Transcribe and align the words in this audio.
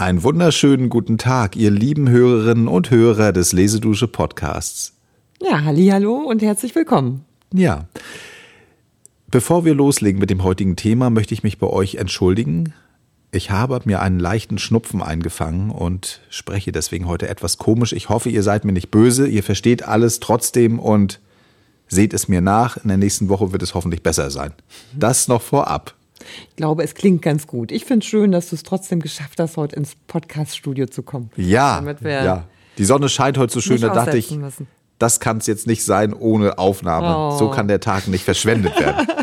Einen 0.00 0.22
wunderschönen 0.22 0.88
guten 0.88 1.18
Tag, 1.18 1.56
ihr 1.56 1.70
lieben 1.70 2.08
Hörerinnen 2.08 2.68
und 2.68 2.90
Hörer 2.90 3.32
des 3.32 3.52
Lesedusche 3.52 4.08
Podcasts. 4.08 4.94
Ja, 5.42 5.62
hallo 5.62 6.14
und 6.14 6.40
herzlich 6.40 6.74
willkommen. 6.74 7.26
Ja. 7.52 7.84
Bevor 9.30 9.66
wir 9.66 9.74
loslegen 9.74 10.18
mit 10.18 10.30
dem 10.30 10.42
heutigen 10.42 10.74
Thema, 10.74 11.10
möchte 11.10 11.34
ich 11.34 11.42
mich 11.42 11.58
bei 11.58 11.66
euch 11.66 11.96
entschuldigen. 11.96 12.72
Ich 13.30 13.50
habe 13.50 13.78
mir 13.84 14.00
einen 14.00 14.18
leichten 14.18 14.56
Schnupfen 14.56 15.02
eingefangen 15.02 15.68
und 15.68 16.22
spreche 16.30 16.72
deswegen 16.72 17.06
heute 17.06 17.28
etwas 17.28 17.58
komisch. 17.58 17.92
Ich 17.92 18.08
hoffe, 18.08 18.30
ihr 18.30 18.42
seid 18.42 18.64
mir 18.64 18.72
nicht 18.72 18.90
böse, 18.90 19.28
ihr 19.28 19.42
versteht 19.42 19.86
alles 19.86 20.18
trotzdem 20.18 20.78
und 20.78 21.20
seht 21.88 22.14
es 22.14 22.26
mir 22.26 22.40
nach. 22.40 22.78
In 22.78 22.88
der 22.88 22.96
nächsten 22.96 23.28
Woche 23.28 23.52
wird 23.52 23.62
es 23.62 23.74
hoffentlich 23.74 24.02
besser 24.02 24.30
sein. 24.30 24.54
Das 24.94 25.28
noch 25.28 25.42
vorab. 25.42 25.94
Ich 26.48 26.56
glaube, 26.56 26.82
es 26.82 26.94
klingt 26.94 27.22
ganz 27.22 27.46
gut. 27.46 27.72
Ich 27.72 27.84
finde 27.84 28.04
es 28.04 28.10
schön, 28.10 28.32
dass 28.32 28.50
du 28.50 28.56
es 28.56 28.62
trotzdem 28.62 29.00
geschafft 29.00 29.40
hast, 29.40 29.56
heute 29.56 29.76
ins 29.76 29.96
Podcast-Studio 30.06 30.86
zu 30.86 31.02
kommen. 31.02 31.30
Ja, 31.36 31.82
ja. 32.02 32.44
Die 32.78 32.84
Sonne 32.84 33.08
scheint 33.08 33.38
heute 33.38 33.52
so 33.52 33.60
schön, 33.60 33.80
da 33.80 33.90
dachte 33.90 34.16
ich, 34.16 34.30
müssen. 34.30 34.66
das 34.98 35.20
kann 35.20 35.38
es 35.38 35.46
jetzt 35.46 35.66
nicht 35.66 35.84
sein 35.84 36.14
ohne 36.14 36.58
Aufnahme. 36.58 37.34
Oh. 37.34 37.38
So 37.38 37.50
kann 37.50 37.68
der 37.68 37.80
Tag 37.80 38.08
nicht 38.08 38.24
verschwendet 38.24 38.78
werden. 38.78 39.06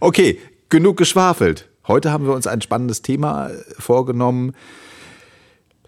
Okay, 0.00 0.38
genug 0.70 0.96
geschwafelt. 0.96 1.68
Heute 1.86 2.12
haben 2.12 2.24
wir 2.24 2.32
uns 2.32 2.46
ein 2.46 2.62
spannendes 2.62 3.02
Thema 3.02 3.50
vorgenommen. 3.78 4.54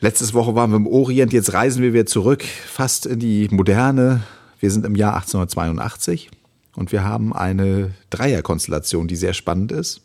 Letztes 0.00 0.34
Woche 0.34 0.54
waren 0.54 0.70
wir 0.72 0.76
im 0.76 0.86
Orient, 0.86 1.32
jetzt 1.32 1.54
reisen 1.54 1.82
wir 1.82 1.94
wieder 1.94 2.04
zurück, 2.04 2.44
fast 2.44 3.06
in 3.06 3.18
die 3.18 3.48
Moderne. 3.50 4.24
Wir 4.60 4.70
sind 4.70 4.84
im 4.84 4.94
Jahr 4.94 5.14
1882 5.14 6.30
und 6.76 6.92
wir 6.92 7.04
haben 7.04 7.32
eine 7.32 7.92
Dreierkonstellation, 8.10 9.08
die 9.08 9.16
sehr 9.16 9.32
spannend 9.32 9.72
ist 9.72 10.03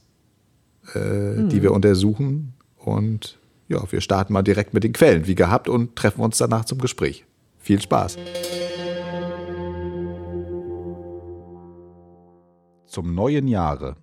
äh, 0.93 1.37
hm. 1.37 1.49
die 1.49 1.61
wir 1.61 1.71
untersuchen. 1.71 2.53
Und 2.77 3.39
ja, 3.67 3.79
wir 3.91 4.01
starten 4.01 4.33
mal 4.33 4.41
direkt 4.41 4.73
mit 4.73 4.83
den 4.83 4.93
Quellen, 4.93 5.27
wie 5.27 5.35
gehabt, 5.35 5.69
und 5.69 5.95
treffen 5.95 6.21
uns 6.21 6.37
danach 6.37 6.65
zum 6.65 6.79
Gespräch. 6.79 7.25
Viel 7.57 7.81
Spaß. 7.81 8.17
Zum 12.87 13.13
neuen 13.13 13.47
Jahre. 13.47 13.95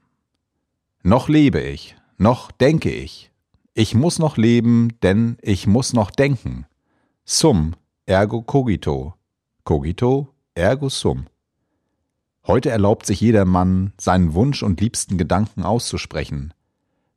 Noch 1.03 1.29
lebe 1.29 1.61
ich, 1.61 1.97
noch 2.19 2.51
denke 2.51 2.93
ich. 2.93 3.31
Ich 3.75 3.95
muss 3.95 4.19
noch 4.19 4.37
leben, 4.37 4.93
denn 5.03 5.37
ich 5.43 5.67
muss 5.67 5.93
noch 5.93 6.11
denken. 6.11 6.67
Sum, 7.25 7.75
ergo 8.07 8.43
cogito. 8.43 9.15
Cogito, 9.65 10.29
ergo 10.55 10.89
sum. 10.89 11.27
Heute 12.47 12.71
erlaubt 12.71 13.07
sich 13.07 13.21
jeder 13.21 13.45
Mann, 13.45 13.93
seinen 14.01 14.35
Wunsch 14.35 14.63
und 14.63 14.81
liebsten 14.81 15.19
Gedanken 15.19 15.65
auszusprechen. 15.65 16.55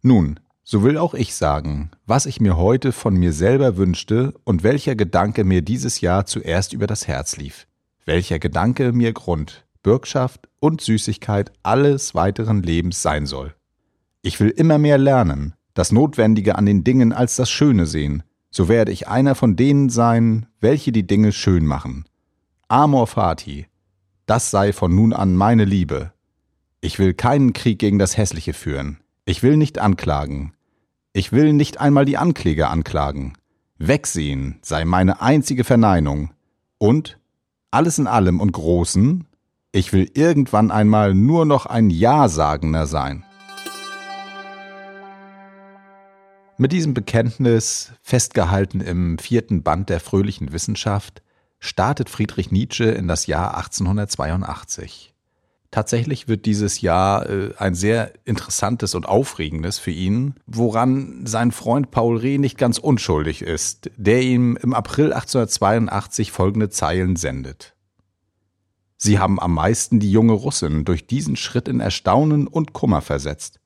Nun, 0.01 0.39
so 0.63 0.83
will 0.83 0.97
auch 0.97 1.13
ich 1.13 1.33
sagen, 1.35 1.91
was 2.05 2.25
ich 2.25 2.39
mir 2.39 2.55
heute 2.55 2.91
von 2.91 3.15
mir 3.15 3.33
selber 3.33 3.75
wünschte 3.75 4.33
und 4.45 4.63
welcher 4.63 4.95
Gedanke 4.95 5.43
mir 5.43 5.61
dieses 5.61 5.99
Jahr 5.99 6.25
zuerst 6.25 6.73
über 6.73 6.87
das 6.87 7.07
Herz 7.07 7.37
lief, 7.37 7.67
welcher 8.05 8.39
Gedanke 8.39 8.93
mir 8.93 9.11
Grund, 9.13 9.65
Bürgschaft 9.83 10.47
und 10.59 10.79
Süßigkeit 10.79 11.51
alles 11.63 12.15
weiteren 12.15 12.63
Lebens 12.63 13.01
sein 13.01 13.25
soll. 13.25 13.55
Ich 14.21 14.39
will 14.39 14.49
immer 14.49 14.77
mehr 14.77 14.97
lernen, 14.97 15.53
das 15.73 15.91
Notwendige 15.91 16.55
an 16.55 16.65
den 16.65 16.83
Dingen 16.83 17.13
als 17.13 17.35
das 17.35 17.49
Schöne 17.49 17.85
sehen, 17.85 18.23
so 18.51 18.69
werde 18.69 18.91
ich 18.91 19.07
einer 19.07 19.35
von 19.35 19.55
denen 19.55 19.89
sein, 19.89 20.45
welche 20.61 20.91
die 20.91 21.07
Dinge 21.07 21.31
schön 21.31 21.65
machen. 21.65 22.05
Amor 22.67 23.07
fati, 23.07 23.67
das 24.25 24.51
sei 24.51 24.71
von 24.71 24.93
nun 24.93 25.13
an 25.13 25.35
meine 25.35 25.65
Liebe. 25.65 26.13
Ich 26.79 26.99
will 26.99 27.13
keinen 27.13 27.53
Krieg 27.53 27.79
gegen 27.79 27.99
das 27.99 28.17
Hässliche 28.17 28.53
führen, 28.53 28.99
ich 29.29 29.43
will 29.43 29.57
nicht 29.57 29.77
anklagen. 29.77 30.53
Ich 31.13 31.31
will 31.31 31.53
nicht 31.53 31.79
einmal 31.79 32.03
die 32.03 32.17
Ankläger 32.17 32.71
anklagen. 32.71 33.33
Wegsehen 33.77 34.57
sei 34.63 34.85
meine 34.85 35.21
einzige 35.21 35.63
Verneinung. 35.63 36.31
Und, 36.79 37.19
alles 37.69 37.99
in 37.99 38.07
allem 38.07 38.39
und 38.39 38.53
Großen, 38.53 39.27
ich 39.71 39.93
will 39.93 40.09
irgendwann 40.15 40.71
einmal 40.71 41.13
nur 41.13 41.45
noch 41.45 41.67
ein 41.67 41.91
Ja-Sagender 41.91 42.87
sein. 42.87 43.23
Mit 46.57 46.71
diesem 46.71 46.95
Bekenntnis, 46.95 47.93
festgehalten 48.01 48.81
im 48.81 49.19
vierten 49.19 49.61
Band 49.61 49.89
der 49.89 49.99
fröhlichen 49.99 50.53
Wissenschaft, 50.53 51.21
startet 51.59 52.09
Friedrich 52.09 52.49
Nietzsche 52.49 52.85
in 52.85 53.07
das 53.07 53.27
Jahr 53.27 53.55
1882. 53.57 55.13
Tatsächlich 55.71 56.27
wird 56.27 56.45
dieses 56.45 56.81
Jahr 56.81 57.29
äh, 57.29 57.53
ein 57.57 57.75
sehr 57.75 58.13
interessantes 58.25 58.95
und 58.95 59.05
aufregendes 59.05 59.77
für 59.77 59.91
ihn, 59.91 60.33
woran 60.47 61.25
sein 61.27 61.51
Freund 61.51 61.91
Paul 61.91 62.17
Reh 62.17 62.39
nicht 62.39 62.57
ganz 62.57 62.79
unschuldig 62.79 63.43
ist, 63.43 63.91
der 63.95 64.21
ihm 64.23 64.57
im 64.57 64.73
April 64.73 65.13
1882 65.13 66.31
folgende 66.31 66.69
Zeilen 66.69 67.15
sendet. 67.15 67.75
Sie 68.97 69.19
haben 69.19 69.39
am 69.39 69.53
meisten 69.53 69.99
die 69.99 70.11
junge 70.11 70.33
Russin 70.33 70.85
durch 70.85 71.05
diesen 71.05 71.35
Schritt 71.35 71.67
in 71.67 71.79
Erstaunen 71.79 72.47
und 72.47 72.73
Kummer 72.73 73.01
versetzt. 73.01 73.59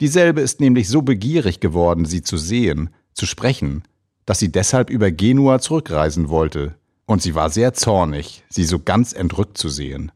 Dieselbe 0.00 0.40
ist 0.40 0.60
nämlich 0.60 0.88
so 0.88 1.02
begierig 1.02 1.60
geworden, 1.60 2.04
sie 2.04 2.22
zu 2.22 2.36
sehen, 2.36 2.90
zu 3.12 3.26
sprechen, 3.26 3.84
dass 4.26 4.40
sie 4.40 4.50
deshalb 4.50 4.90
über 4.90 5.10
Genua 5.12 5.60
zurückreisen 5.60 6.28
wollte, 6.28 6.74
und 7.06 7.22
sie 7.22 7.34
war 7.34 7.50
sehr 7.50 7.74
zornig, 7.74 8.44
sie 8.48 8.64
so 8.64 8.78
ganz 8.78 9.12
entrückt 9.12 9.56
zu 9.58 9.68
sehen. 9.68 10.10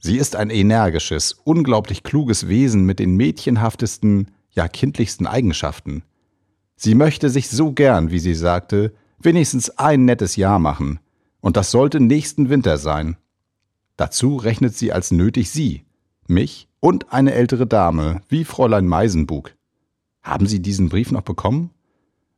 Sie 0.00 0.16
ist 0.16 0.34
ein 0.34 0.48
energisches, 0.48 1.32
unglaublich 1.44 2.02
kluges 2.02 2.48
Wesen 2.48 2.84
mit 2.84 2.98
den 2.98 3.16
mädchenhaftesten, 3.16 4.30
ja 4.50 4.66
kindlichsten 4.66 5.26
Eigenschaften. 5.26 6.02
Sie 6.74 6.94
möchte 6.94 7.28
sich 7.28 7.50
so 7.50 7.72
gern, 7.72 8.10
wie 8.10 8.18
sie 8.18 8.34
sagte, 8.34 8.94
wenigstens 9.18 9.70
ein 9.78 10.06
nettes 10.06 10.36
Jahr 10.36 10.58
machen, 10.58 11.00
und 11.40 11.58
das 11.58 11.70
sollte 11.70 12.00
nächsten 12.00 12.48
Winter 12.48 12.78
sein. 12.78 13.18
Dazu 13.96 14.36
rechnet 14.36 14.74
sie 14.74 14.90
als 14.92 15.10
nötig 15.10 15.50
sie, 15.50 15.84
mich 16.26 16.68
und 16.80 17.12
eine 17.12 17.34
ältere 17.34 17.66
Dame, 17.66 18.22
wie 18.28 18.46
Fräulein 18.46 18.86
Meisenbug. 18.86 19.54
Haben 20.22 20.46
Sie 20.46 20.60
diesen 20.60 20.88
Brief 20.88 21.12
noch 21.12 21.22
bekommen? 21.22 21.70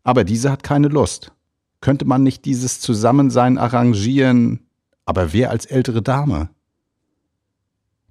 Aber 0.03 0.25
diese 0.25 0.51
hat 0.51 0.65
keine 0.65 0.89
Lust. 0.89 1.33
Könnte 1.81 2.05
man 2.05 2.25
nicht 2.25 2.45
dieses 2.45 2.81
Zusammensein 2.81 3.59
arrangieren? 3.59 4.67
Aber 5.05 5.33
wer 5.33 5.51
als 5.51 5.67
ältere 5.67 6.03
Dame? 6.03 6.49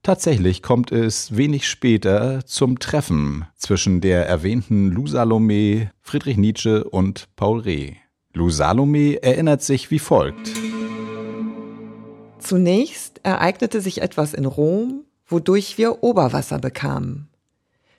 Tatsächlich 0.03 0.63
kommt 0.63 0.91
es 0.91 1.37
wenig 1.37 1.69
später 1.69 2.43
zum 2.47 2.79
Treffen 2.79 3.45
zwischen 3.55 4.01
der 4.01 4.25
erwähnten 4.25 4.89
Lou 4.89 5.05
Salome, 5.05 5.91
Friedrich 6.01 6.37
Nietzsche 6.37 6.83
und 6.85 7.27
Paul 7.35 7.59
Reh. 7.59 7.93
Lou 8.33 8.49
Salome 8.49 9.21
erinnert 9.21 9.61
sich 9.61 9.91
wie 9.91 9.99
folgt. 9.99 10.53
Zunächst 12.39 13.19
ereignete 13.21 13.79
sich 13.79 14.01
etwas 14.01 14.33
in 14.33 14.45
Rom, 14.45 15.05
wodurch 15.27 15.77
wir 15.77 16.01
Oberwasser 16.01 16.57
bekamen. 16.57 17.29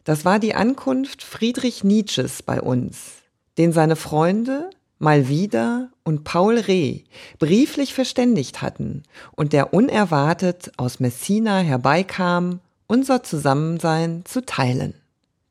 Das 0.02 0.24
war 0.24 0.40
die 0.40 0.56
Ankunft 0.56 1.22
Friedrich 1.22 1.84
Nietzsches 1.84 2.42
bei 2.42 2.60
uns, 2.60 3.22
den 3.58 3.72
seine 3.72 3.94
Freunde 3.94 4.70
mal 4.98 5.28
wieder 5.28 5.91
und 6.04 6.24
Paul 6.24 6.58
Reh 6.58 7.02
brieflich 7.38 7.94
verständigt 7.94 8.62
hatten 8.62 9.02
und 9.32 9.52
der 9.52 9.72
unerwartet 9.72 10.72
aus 10.76 11.00
Messina 11.00 11.58
herbeikam, 11.58 12.60
unser 12.86 13.22
Zusammensein 13.22 14.24
zu 14.24 14.44
teilen. 14.44 14.94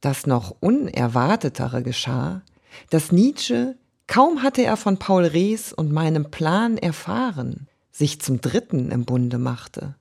Das 0.02 0.26
noch 0.26 0.56
Unerwartetere 0.60 1.84
geschah, 1.84 2.42
dass 2.90 3.12
Nietzsche, 3.12 3.76
kaum 4.08 4.44
hatte 4.44 4.64
er 4.64 4.78
von 4.78 4.98
Paul 4.98 5.26
Rehs 5.26 5.74
und 5.74 5.92
meinem 5.92 6.32
Plan 6.32 6.78
erfahren, 6.78 7.68
sich 7.92 8.22
zum 8.22 8.42
Dritten 8.42 8.92
im 8.92 9.06
Bunde 9.06 9.38
machte. 9.38 9.96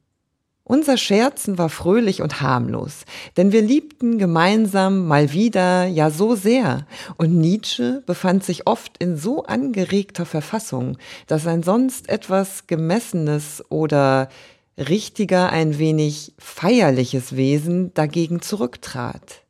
Unser 0.70 0.96
Scherzen 0.98 1.58
war 1.58 1.68
fröhlich 1.68 2.22
und 2.22 2.42
harmlos, 2.42 3.04
denn 3.36 3.50
wir 3.50 3.60
liebten 3.60 4.18
gemeinsam 4.18 5.08
mal 5.08 5.32
wieder 5.32 5.86
ja 5.86 6.12
so 6.12 6.36
sehr, 6.36 6.86
und 7.16 7.36
Nietzsche 7.36 8.04
befand 8.06 8.44
sich 8.44 8.68
oft 8.68 8.96
in 8.98 9.16
so 9.16 9.42
angeregter 9.42 10.24
Verfassung, 10.24 10.96
dass 11.26 11.48
ein 11.48 11.64
sonst 11.64 12.08
etwas 12.08 12.68
gemessenes 12.68 13.64
oder 13.68 14.28
richtiger 14.78 15.50
ein 15.50 15.76
wenig 15.80 16.34
feierliches 16.38 17.34
Wesen 17.34 17.92
dagegen 17.94 18.40
zurücktrat. 18.40 19.42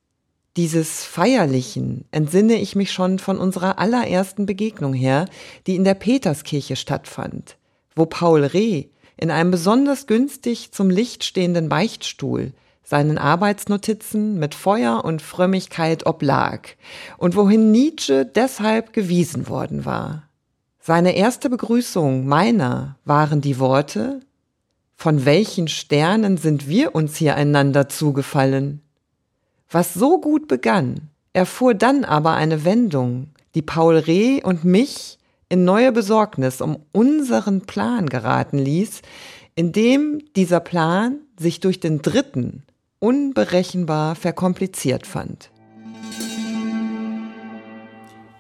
Dieses 0.57 1.05
Feierlichen 1.05 2.07
entsinne 2.13 2.55
ich 2.55 2.77
mich 2.77 2.93
schon 2.93 3.19
von 3.19 3.37
unserer 3.37 3.79
allerersten 3.79 4.47
Begegnung 4.47 4.95
her, 4.95 5.27
die 5.67 5.77
in 5.77 5.85
der 5.85 5.93
Peterskirche 5.93 6.77
stattfand, 6.77 7.59
wo 7.95 8.07
Paul 8.07 8.43
Reh 8.45 8.87
in 9.21 9.31
einem 9.31 9.51
besonders 9.51 10.07
günstig 10.07 10.73
zum 10.73 10.91
Licht 10.91 11.25
stehenden 11.25 11.69
Beichtstuhl 11.69 12.53
seinen 12.91 13.19
Arbeitsnotizen 13.19 14.41
mit 14.41 14.53
Feuer 14.53 15.05
und 15.05 15.23
Frömmigkeit 15.23 16.07
oblag 16.07 16.71
und 17.19 17.37
wohin 17.37 17.71
Nietzsche 17.71 18.27
deshalb 18.27 18.93
gewiesen 18.93 19.49
worden 19.49 19.85
war. 19.85 20.25
Seine 20.81 21.15
erste 21.15 21.49
Begrüßung 21.49 22.27
meiner 22.27 22.97
waren 23.05 23.41
die 23.41 23.61
Worte 23.61 24.21
Von 24.97 25.25
welchen 25.25 25.69
Sternen 25.69 26.37
sind 26.37 26.69
wir 26.69 26.95
uns 26.97 27.17
hier 27.17 27.37
einander 27.37 27.89
zugefallen? 27.89 28.83
Was 29.71 29.95
so 29.95 30.21
gut 30.21 30.49
begann, 30.49 31.11
erfuhr 31.33 31.75
dann 31.75 32.05
aber 32.05 32.35
eine 32.35 32.65
Wendung, 32.65 33.29
die 33.55 33.63
Paul 33.63 33.99
Reh 33.99 34.43
und 34.43 34.65
mich 34.65 35.20
in 35.51 35.65
neue 35.65 35.93
Besorgnis 35.93 36.63
um 36.63 36.79
unseren 36.93 37.63
Plan 37.63 38.09
geraten 38.09 38.59
ließ, 38.59 39.03
indem 39.57 40.23
dieser 40.37 40.61
Plan 40.61 41.19
sich 41.39 41.61
durch 41.61 41.81
den 41.81 42.01
Dritten 42.01 42.63
unberechenbar 43.01 44.15
verkompliziert 44.15 45.07
fand. 45.07 45.51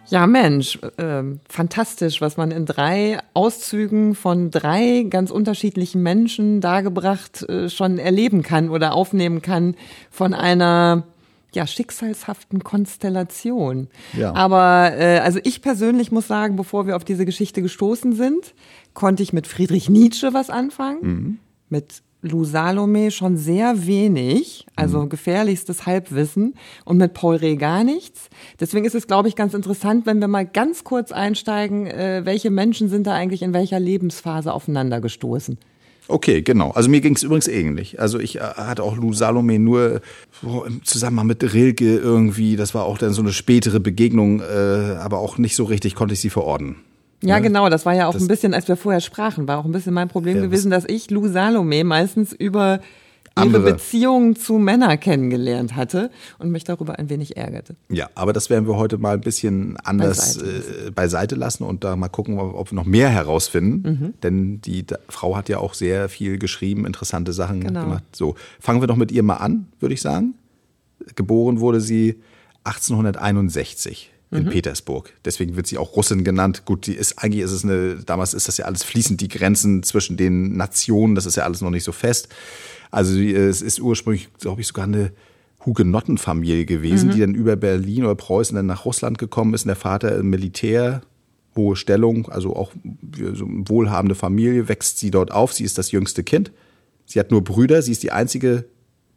Ja, 0.06 0.26
Mensch, 0.26 0.78
äh, 0.96 1.22
fantastisch, 1.48 2.20
was 2.20 2.36
man 2.36 2.50
in 2.50 2.66
drei 2.66 3.18
Auszügen 3.32 4.16
von 4.16 4.50
drei 4.50 5.06
ganz 5.08 5.30
unterschiedlichen 5.30 6.02
Menschen 6.02 6.60
dargebracht 6.60 7.48
äh, 7.48 7.68
schon 7.70 7.98
erleben 7.98 8.42
kann 8.42 8.70
oder 8.70 8.94
aufnehmen 8.94 9.40
kann 9.40 9.76
von 10.10 10.34
einer 10.34 11.04
ja, 11.52 11.66
schicksalshaften 11.66 12.62
Konstellation. 12.62 13.88
Ja. 14.16 14.34
Aber 14.34 14.92
äh, 14.96 15.18
also 15.18 15.40
ich 15.42 15.62
persönlich 15.62 16.12
muss 16.12 16.28
sagen, 16.28 16.56
bevor 16.56 16.86
wir 16.86 16.96
auf 16.96 17.04
diese 17.04 17.24
Geschichte 17.24 17.62
gestoßen 17.62 18.12
sind, 18.12 18.54
konnte 18.94 19.22
ich 19.22 19.32
mit 19.32 19.46
Friedrich 19.46 19.88
Nietzsche 19.88 20.32
was 20.32 20.50
anfangen, 20.50 21.00
mhm. 21.02 21.38
mit 21.68 22.02
Lou 22.22 22.44
Salome 22.44 23.10
schon 23.10 23.36
sehr 23.36 23.86
wenig, 23.86 24.66
also 24.76 25.00
mhm. 25.00 25.08
gefährlichstes 25.08 25.86
Halbwissen 25.86 26.54
und 26.84 26.98
mit 26.98 27.14
Paul 27.14 27.36
Reh 27.36 27.56
gar 27.56 27.82
nichts. 27.82 28.28
Deswegen 28.58 28.84
ist 28.84 28.94
es, 28.94 29.06
glaube 29.06 29.28
ich, 29.28 29.36
ganz 29.36 29.54
interessant, 29.54 30.04
wenn 30.04 30.20
wir 30.20 30.28
mal 30.28 30.46
ganz 30.46 30.84
kurz 30.84 31.12
einsteigen, 31.12 31.86
äh, 31.86 32.22
welche 32.24 32.50
Menschen 32.50 32.88
sind 32.88 33.06
da 33.06 33.14
eigentlich 33.14 33.42
in 33.42 33.54
welcher 33.54 33.80
Lebensphase 33.80 34.52
aufeinander 34.52 35.00
gestoßen. 35.00 35.58
Okay, 36.10 36.42
genau. 36.42 36.72
Also 36.72 36.88
mir 36.88 37.00
ging 37.00 37.14
es 37.14 37.22
übrigens 37.22 37.48
ähnlich. 37.48 38.00
Also 38.00 38.18
ich 38.18 38.36
äh, 38.36 38.40
hatte 38.40 38.82
auch 38.82 38.96
Lou 38.96 39.12
Salome 39.12 39.58
nur 39.58 40.00
oh, 40.44 40.64
im 40.66 40.84
Zusammenhang 40.84 41.26
mit 41.26 41.54
Rilke 41.54 41.96
irgendwie, 41.96 42.56
das 42.56 42.74
war 42.74 42.84
auch 42.84 42.98
dann 42.98 43.12
so 43.12 43.22
eine 43.22 43.32
spätere 43.32 43.80
Begegnung, 43.80 44.40
äh, 44.40 44.96
aber 44.98 45.18
auch 45.18 45.38
nicht 45.38 45.56
so 45.56 45.64
richtig 45.64 45.94
konnte 45.94 46.14
ich 46.14 46.20
sie 46.20 46.30
verorten. 46.30 46.76
Ja, 47.22 47.36
ne? 47.36 47.42
genau, 47.42 47.68
das 47.68 47.86
war 47.86 47.94
ja 47.94 48.08
auch 48.08 48.14
das, 48.14 48.22
ein 48.22 48.28
bisschen, 48.28 48.54
als 48.54 48.66
wir 48.66 48.76
vorher 48.76 49.00
sprachen, 49.00 49.46
war 49.46 49.58
auch 49.58 49.64
ein 49.64 49.72
bisschen 49.72 49.94
mein 49.94 50.08
Problem 50.08 50.36
ja, 50.36 50.42
gewesen, 50.42 50.70
dass 50.70 50.84
ich 50.86 51.10
Lou 51.10 51.28
Salome 51.28 51.84
meistens 51.84 52.32
über 52.32 52.80
ihre 53.38 53.60
Beziehungen 53.60 54.36
zu 54.36 54.54
Männern 54.54 54.98
kennengelernt 54.98 55.76
hatte 55.76 56.10
und 56.38 56.50
mich 56.50 56.64
darüber 56.64 56.98
ein 56.98 57.08
wenig 57.08 57.36
ärgerte. 57.36 57.76
Ja, 57.88 58.08
aber 58.14 58.32
das 58.32 58.50
werden 58.50 58.66
wir 58.66 58.76
heute 58.76 58.98
mal 58.98 59.14
ein 59.14 59.20
bisschen 59.20 59.76
anders 59.78 60.38
beiseite, 60.38 60.86
äh, 60.86 60.90
beiseite 60.90 61.34
lassen 61.36 61.64
und 61.64 61.84
da 61.84 61.96
mal 61.96 62.08
gucken, 62.08 62.38
ob 62.38 62.70
wir 62.70 62.76
noch 62.76 62.84
mehr 62.84 63.08
herausfinden. 63.08 63.88
Mhm. 63.88 64.14
Denn 64.22 64.60
die 64.60 64.84
Frau 65.08 65.36
hat 65.36 65.48
ja 65.48 65.58
auch 65.58 65.74
sehr 65.74 66.08
viel 66.08 66.38
geschrieben, 66.38 66.86
interessante 66.86 67.32
Sachen 67.32 67.60
genau. 67.60 67.84
gemacht. 67.84 68.04
So, 68.12 68.34
fangen 68.58 68.80
wir 68.80 68.86
doch 68.86 68.96
mit 68.96 69.12
ihr 69.12 69.22
mal 69.22 69.36
an, 69.36 69.66
würde 69.78 69.94
ich 69.94 70.00
sagen. 70.00 70.34
Geboren 71.14 71.60
wurde 71.60 71.80
sie 71.80 72.16
1861 72.64 74.12
in 74.30 74.44
mhm. 74.44 74.50
Petersburg. 74.50 75.12
Deswegen 75.24 75.56
wird 75.56 75.66
sie 75.66 75.78
auch 75.78 75.96
Russin 75.96 76.22
genannt. 76.22 76.64
Gut, 76.64 76.86
die 76.86 76.94
ist 76.94 77.18
eigentlich 77.18 77.42
ist 77.42 77.50
es 77.50 77.64
eine, 77.64 77.96
damals 77.96 78.32
ist 78.34 78.48
das 78.48 78.58
ja 78.58 78.64
alles 78.66 78.84
fließend, 78.84 79.20
die 79.20 79.28
Grenzen 79.28 79.82
zwischen 79.82 80.16
den 80.16 80.56
Nationen, 80.56 81.14
das 81.14 81.26
ist 81.26 81.36
ja 81.36 81.44
alles 81.44 81.62
noch 81.62 81.70
nicht 81.70 81.84
so 81.84 81.92
fest. 81.92 82.28
Also 82.90 83.18
es 83.18 83.62
ist 83.62 83.80
ursprünglich, 83.80 84.28
glaube 84.38 84.60
ich, 84.60 84.66
sogar 84.66 84.84
eine 84.84 85.12
Hugenottenfamilie 85.64 86.64
gewesen, 86.64 87.08
mhm. 87.08 87.12
die 87.12 87.20
dann 87.20 87.34
über 87.34 87.56
Berlin 87.56 88.04
oder 88.04 88.14
Preußen 88.14 88.56
dann 88.56 88.66
nach 88.66 88.84
Russland 88.84 89.18
gekommen 89.18 89.54
ist. 89.54 89.62
Und 89.62 89.68
der 89.68 89.76
Vater 89.76 90.22
Militär, 90.22 91.02
hohe 91.54 91.76
Stellung, 91.76 92.28
also 92.28 92.56
auch 92.56 92.72
so 93.34 93.44
eine 93.44 93.68
wohlhabende 93.68 94.14
Familie, 94.14 94.68
wächst 94.68 94.98
sie 94.98 95.10
dort 95.10 95.30
auf. 95.30 95.52
Sie 95.52 95.64
ist 95.64 95.78
das 95.78 95.92
jüngste 95.92 96.24
Kind. 96.24 96.50
Sie 97.04 97.20
hat 97.20 97.30
nur 97.30 97.44
Brüder, 97.44 97.82
sie 97.82 97.92
ist 97.92 98.02
die 98.02 98.12
einzige 98.12 98.64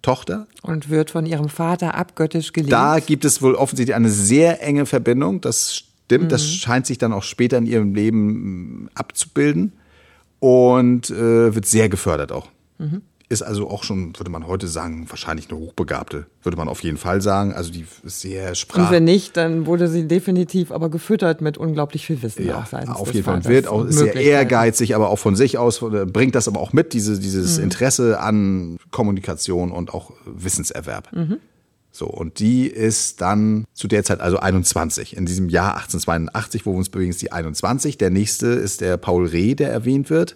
Tochter. 0.01 0.47
Und 0.63 0.89
wird 0.89 1.11
von 1.11 1.25
ihrem 1.25 1.47
Vater 1.47 1.95
abgöttisch 1.95 2.51
geliebt. 2.51 2.73
Da 2.73 2.99
gibt 2.99 3.23
es 3.23 3.41
wohl 3.41 3.55
offensichtlich 3.55 3.95
eine 3.95 4.09
sehr 4.09 4.61
enge 4.61 4.85
Verbindung. 4.85 5.39
Das 5.39 5.75
stimmt. 5.75 6.25
Mhm. 6.25 6.29
Das 6.29 6.45
scheint 6.45 6.85
sich 6.85 6.97
dann 6.97 7.13
auch 7.13 7.23
später 7.23 7.57
in 7.57 7.65
ihrem 7.65 7.95
Leben 7.95 8.89
abzubilden. 8.95 9.73
Und 10.39 11.09
äh, 11.09 11.55
wird 11.55 11.65
sehr 11.65 11.87
gefördert 11.87 12.33
auch. 12.33 12.49
Mhm 12.77 13.01
ist 13.29 13.41
also 13.41 13.69
auch 13.69 13.83
schon, 13.83 14.17
würde 14.17 14.29
man 14.29 14.47
heute 14.47 14.67
sagen, 14.67 15.05
wahrscheinlich 15.09 15.49
eine 15.49 15.59
Hochbegabte, 15.59 16.27
würde 16.43 16.57
man 16.57 16.67
auf 16.67 16.83
jeden 16.83 16.97
Fall 16.97 17.21
sagen. 17.21 17.53
Also 17.53 17.71
die 17.71 17.85
ist 18.03 18.21
sehr 18.21 18.53
sprach. 18.55 18.85
Und 18.85 18.91
wenn 18.91 19.03
nicht, 19.05 19.37
dann 19.37 19.65
wurde 19.65 19.87
sie 19.87 20.07
definitiv 20.07 20.71
aber 20.71 20.89
gefüttert 20.89 21.41
mit 21.41 21.57
unglaublich 21.57 22.05
viel 22.05 22.21
Wissen. 22.21 22.45
Ja, 22.45 22.65
auch 22.71 23.01
auf 23.01 23.13
jeden 23.13 23.25
Fall. 23.25 23.43
Wird 23.45 23.67
auch 23.67 23.85
sehr 23.87 24.15
ehrgeizig, 24.15 24.95
aber 24.95 25.09
auch 25.09 25.19
von 25.19 25.35
sich 25.35 25.57
aus, 25.57 25.79
bringt 25.79 26.35
das 26.35 26.47
aber 26.47 26.59
auch 26.59 26.73
mit, 26.73 26.93
diese, 26.93 27.19
dieses 27.19 27.57
mhm. 27.57 27.65
Interesse 27.65 28.19
an 28.19 28.77
Kommunikation 28.91 29.71
und 29.71 29.93
auch 29.93 30.11
Wissenserwerb. 30.25 31.11
Mhm. 31.13 31.37
So, 31.95 32.07
und 32.07 32.39
die 32.39 32.65
ist 32.65 33.21
dann 33.21 33.65
zu 33.73 33.87
der 33.87 34.03
Zeit 34.03 34.19
also 34.19 34.39
21. 34.39 35.15
In 35.15 35.27
diesem 35.27 35.47
Jahr 35.49 35.75
1882, 35.75 36.65
wo 36.65 36.71
wir 36.71 36.77
uns 36.77 36.89
bewegen, 36.89 37.11
ist 37.11 37.21
die 37.21 37.31
21. 37.31 37.99
Der 37.99 38.09
nächste 38.09 38.47
ist 38.47 38.81
der 38.81 38.97
Paul 38.97 39.27
Reh, 39.27 39.53
der 39.53 39.71
erwähnt 39.71 40.09
wird. 40.09 40.35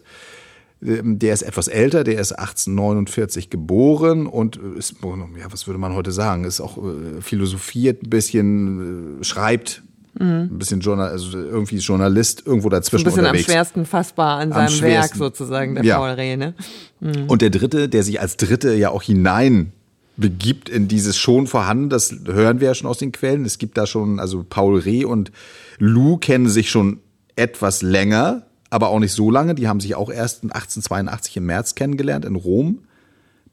Ähm, 0.81 1.19
der 1.19 1.33
ist 1.33 1.41
etwas 1.41 1.67
älter, 1.67 2.03
der 2.03 2.19
ist 2.19 2.33
1849 2.33 3.49
geboren 3.49 4.27
und 4.27 4.57
ist, 4.77 4.95
ja, 5.01 5.51
was 5.51 5.67
würde 5.67 5.79
man 5.79 5.93
heute 5.93 6.11
sagen, 6.11 6.43
ist 6.43 6.61
auch 6.61 6.77
äh, 6.77 7.21
philosophiert 7.21 8.03
ein 8.03 8.09
bisschen, 8.09 9.21
äh, 9.21 9.23
schreibt 9.23 9.83
Mhm. 10.19 10.49
Ein 10.51 10.57
bisschen 10.57 10.79
Journal, 10.79 11.09
also 11.09 11.37
irgendwie 11.37 11.77
Journalist 11.77 12.43
irgendwo 12.45 12.69
dazwischen. 12.69 13.05
Ein 13.05 13.11
bisschen 13.11 13.25
unterwegs. 13.25 13.47
am 13.47 13.51
schwersten 13.51 13.85
fassbar 13.85 14.39
an 14.39 14.51
seinem 14.51 14.81
Werk 14.81 15.15
sozusagen, 15.15 15.75
der 15.75 15.83
ja. 15.83 15.97
Paul 15.97 16.09
Reh. 16.09 16.35
Ne? 16.35 16.53
Mhm. 16.99 17.25
Und 17.27 17.41
der 17.41 17.49
dritte, 17.49 17.89
der 17.89 18.03
sich 18.03 18.19
als 18.19 18.37
Dritte 18.37 18.73
ja 18.73 18.89
auch 18.89 19.03
hinein 19.03 19.73
begibt 20.15 20.69
in 20.69 20.87
dieses 20.87 21.17
schon 21.17 21.45
vorhanden, 21.45 21.89
das 21.89 22.15
hören 22.25 22.59
wir 22.59 22.69
ja 22.69 22.73
schon 22.73 22.87
aus 22.87 22.97
den 22.97 23.11
Quellen. 23.11 23.45
Es 23.45 23.59
gibt 23.59 23.77
da 23.77 23.85
schon, 23.85 24.19
also 24.19 24.43
Paul 24.47 24.79
Reh 24.79 25.05
und 25.05 25.31
Lou 25.77 26.17
kennen 26.17 26.49
sich 26.49 26.71
schon 26.71 26.99
etwas 27.35 27.83
länger 27.83 28.46
aber 28.69 28.89
auch 28.89 28.99
nicht 28.99 29.13
so 29.13 29.31
lange. 29.31 29.55
Die 29.55 29.67
haben 29.67 29.79
sich 29.79 29.95
auch 29.95 30.09
erst 30.09 30.43
1882 30.43 31.37
im 31.37 31.45
März 31.45 31.75
kennengelernt 31.75 32.25
in 32.25 32.35
Rom. 32.35 32.79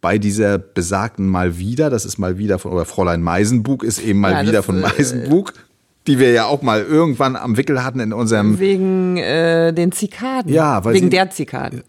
Bei 0.01 0.19
dieser 0.19 0.59
besagten 0.59 1.27
Malvida, 1.27 1.89
das 1.89 2.05
ist 2.05 2.19
mal 2.19 2.37
wieder 2.37 2.59
von, 2.59 2.73
oder 2.73 2.85
Fräulein 2.85 3.23
Meisenbug 3.23 3.83
ist 3.83 4.01
eben 4.01 4.21
mal 4.21 4.33
ja, 4.33 4.43
wieder 4.43 4.63
von 4.63 4.77
äh, 4.77 4.81
Meisenbug, 4.81 5.55
die 6.07 6.19
wir 6.19 6.33
ja 6.33 6.45
auch 6.45 6.61
mal 6.61 6.83
irgendwann 6.83 7.37
am 7.37 7.57
Wickel 7.57 7.83
hatten 7.83 8.01
in 8.01 8.13
unserem. 8.13 8.59
Wegen 8.59 9.17
äh, 9.17 9.73
den 9.73 9.93
Zikaden. 9.93 10.53
Ja, 10.53 10.85
weil 10.85 10.95
Wegen 10.95 11.07
sie, 11.07 11.11
der 11.11 11.31
Zikaden. 11.31 11.85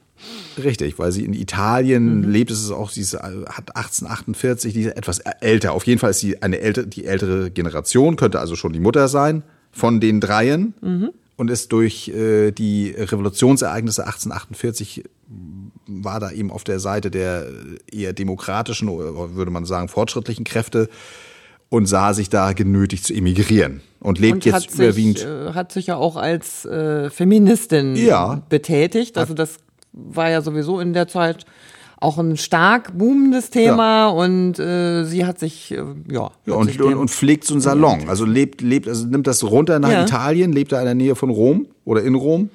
Richtig, 0.57 0.97
weil 0.97 1.11
sie 1.11 1.25
in 1.25 1.33
Italien 1.33 2.21
mhm. 2.21 2.29
lebt, 2.29 2.51
ist 2.51 2.63
es 2.63 2.71
auch, 2.71 2.89
sie 2.89 3.01
ist, 3.01 3.15
hat 3.15 3.75
1848, 3.75 4.73
die 4.73 4.83
ist 4.83 4.95
etwas 4.95 5.19
älter. 5.19 5.73
Auf 5.73 5.85
jeden 5.85 5.99
Fall 5.99 6.11
ist 6.11 6.21
sie 6.21 6.41
eine 6.41 6.59
ältere, 6.59 6.87
die 6.87 7.05
ältere 7.05 7.51
Generation, 7.51 8.15
könnte 8.15 8.39
also 8.39 8.55
schon 8.55 8.71
die 8.71 8.79
Mutter 8.79 9.09
sein 9.09 9.43
von 9.71 9.99
den 9.99 10.21
Dreien. 10.21 10.73
Mhm 10.81 11.09
und 11.37 11.49
ist 11.49 11.71
durch 11.71 12.07
äh, 12.09 12.51
die 12.51 12.91
Revolutionsereignisse 12.91 14.05
1848 14.05 15.03
war 15.87 16.19
da 16.19 16.31
eben 16.31 16.51
auf 16.51 16.63
der 16.63 16.79
Seite 16.79 17.11
der 17.11 17.47
eher 17.91 18.13
demokratischen, 18.13 18.87
würde 18.87 19.51
man 19.51 19.65
sagen, 19.65 19.87
fortschrittlichen 19.87 20.45
Kräfte 20.45 20.89
und 21.69 21.87
sah 21.87 22.13
sich 22.13 22.29
da 22.29 22.53
genötigt 22.53 23.05
zu 23.05 23.13
emigrieren 23.13 23.81
und 23.99 24.19
lebt 24.19 24.35
und 24.35 24.45
jetzt 24.45 24.75
überwiegend. 24.75 25.19
Sich, 25.19 25.27
äh, 25.27 25.53
hat 25.53 25.71
sich 25.71 25.87
ja 25.87 25.97
auch 25.97 26.15
als 26.15 26.65
äh, 26.65 27.09
Feministin 27.09 27.95
ja. 27.95 28.41
betätigt. 28.49 29.17
Also 29.17 29.33
das 29.33 29.57
war 29.91 30.29
ja 30.29 30.41
sowieso 30.41 30.79
in 30.79 30.93
der 30.93 31.07
Zeit 31.07 31.45
auch 32.05 32.17
ein 32.17 32.37
stark 32.37 32.97
boomendes 32.97 33.49
Thema 33.49 34.05
ja. 34.05 34.07
und 34.09 34.59
äh, 34.59 35.03
sie 35.05 35.25
hat 35.25 35.39
sich 35.39 35.71
äh, 35.71 35.83
ja, 36.09 36.31
ja 36.45 36.53
und, 36.53 36.67
sich 36.67 36.81
und, 36.81 36.93
und, 36.93 37.09
pflegt 37.09 37.43
so 37.43 37.55
einen 37.55 37.61
Salon, 37.61 38.07
also 38.07 38.25
lebt 38.25 38.61
lebt 38.61 38.87
also 38.87 39.07
nimmt 39.07 39.27
das 39.27 39.43
runter 39.43 39.79
nach 39.79 39.91
ja. 39.91 40.03
Italien, 40.03 40.53
lebt 40.53 40.71
da 40.71 40.79
in 40.79 40.85
der 40.85 40.95
Nähe 40.95 41.15
von 41.15 41.29
Rom 41.29 41.67
oder 41.83 42.03
in 42.03 42.15
Rom 42.15 42.49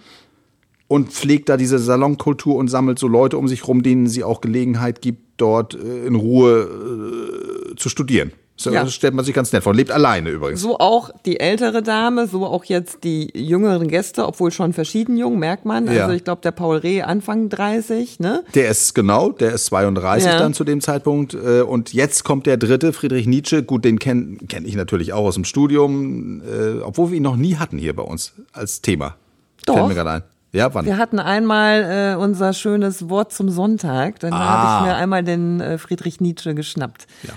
und 0.87 1.11
pflegt 1.11 1.49
da 1.49 1.57
diese 1.57 1.79
Salonkultur 1.79 2.57
und 2.57 2.69
sammelt 2.69 2.99
so 2.99 3.09
Leute 3.09 3.39
um 3.39 3.49
sich 3.49 3.67
rum, 3.67 3.83
denen 3.83 4.07
sie 4.07 4.25
auch 4.25 4.41
Gelegenheit 4.41 5.03
gibt, 5.03 5.23
dort 5.37 5.75
äh, 5.75 6.07
in 6.07 6.15
Ruhe 6.15 7.73
äh, 7.73 7.77
zu 7.77 7.89
studieren. 7.89 8.33
So 8.61 8.71
ja. 8.71 8.87
stellt 8.89 9.15
man 9.15 9.25
sich 9.25 9.35
ganz 9.35 9.55
nett 9.55 9.63
vor. 9.63 9.75
Lebt 9.75 9.91
alleine 9.91 10.29
übrigens. 10.29 10.61
So 10.61 10.79
auch 10.79 11.09
die 11.25 11.41
ältere 11.41 11.83
Dame, 11.83 12.27
so 12.27 12.45
auch 12.45 12.65
jetzt 12.65 13.05
die 13.05 13.31
jüngeren 13.35 13.89
Gäste, 13.89 14.27
obwohl 14.27 14.51
schon 14.51 14.75
verschieden 14.75 15.17
jung, 15.17 15.39
merkt 15.39 15.65
man. 15.65 15.89
Also 15.89 15.99
ja. 15.99 16.13
ich 16.13 16.25
glaube, 16.25 16.43
der 16.43 16.51
Paul 16.51 16.77
Reh 16.77 17.01
Anfang 17.01 17.49
30, 17.49 18.21
ne? 18.21 18.45
Der 18.55 18.69
ist 18.69 18.95
genau, 18.95 19.31
der 19.31 19.55
ist 19.55 19.65
32 19.67 20.31
ja. 20.31 20.39
dann 20.39 20.53
zu 20.53 20.65
dem 20.65 20.83
Zeitpunkt. 20.83 21.33
Äh, 21.33 21.63
und 21.63 21.95
jetzt 21.95 22.23
kommt 22.23 22.45
der 22.45 22.59
dritte, 22.59 22.93
Friedrich 22.93 23.27
Nietzsche. 23.27 23.63
Gut, 23.63 23.83
den 23.87 23.99
kenne 23.99 24.37
kenn 24.47 24.67
ich 24.67 24.77
natürlich 24.77 25.15
auch 25.15 25.25
aus 25.25 25.37
dem 25.37 25.45
Studium, 25.45 26.43
äh, 26.43 26.83
obwohl 26.83 27.13
wir 27.13 27.17
ihn 27.17 27.23
noch 27.23 27.37
nie 27.37 27.57
hatten 27.57 27.79
hier 27.79 27.97
bei 27.97 28.03
uns 28.03 28.35
als 28.53 28.83
Thema. 28.83 29.17
Doch. 29.65 29.75
Fällt 29.75 29.89
mir 29.89 29.95
gerade 29.95 30.11
ein. 30.11 30.23
Ja, 30.53 30.75
wann? 30.75 30.85
Wir 30.85 30.99
hatten 30.99 31.19
einmal 31.19 32.17
äh, 32.19 32.23
unser 32.23 32.53
schönes 32.53 33.09
Wort 33.09 33.33
zum 33.33 33.49
Sonntag. 33.49 34.21
Dann 34.21 34.35
ah. 34.35 34.39
habe 34.39 34.85
ich 34.85 34.93
mir 34.93 34.97
einmal 34.97 35.25
den 35.25 35.63
äh, 35.63 35.79
Friedrich 35.79 36.21
Nietzsche 36.21 36.55
geschnappt. 36.55 37.07
Ja. 37.23 37.33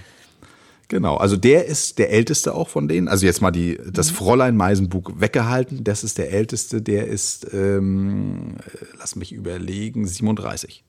Genau, 0.93 1.17
also 1.17 1.37
der 1.37 1.65
ist 1.65 1.97
der 1.97 2.11
älteste 2.11 2.53
auch 2.53 2.69
von 2.69 2.87
denen. 2.87 3.07
Also 3.07 3.25
jetzt 3.25 3.41
mal 3.41 3.49
die, 3.49 3.79
das 3.91 4.11
mhm. 4.11 4.15
Fräulein 4.15 4.55
Meisenbug 4.55 5.19
weggehalten. 5.19 5.83
Das 5.83 6.03
ist 6.03 6.19
der 6.19 6.31
älteste, 6.31 6.83
der 6.83 7.07
ist, 7.07 7.51
ähm, 7.51 8.57
lass 8.99 9.15
mich 9.15 9.31
überlegen, 9.31 10.05
37. 10.05 10.83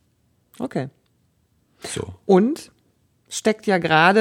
Okay. 0.58 0.90
So. 1.82 2.14
Und 2.26 2.70
steckt 3.36 3.66
ja 3.66 3.78
gerade, 3.78 4.20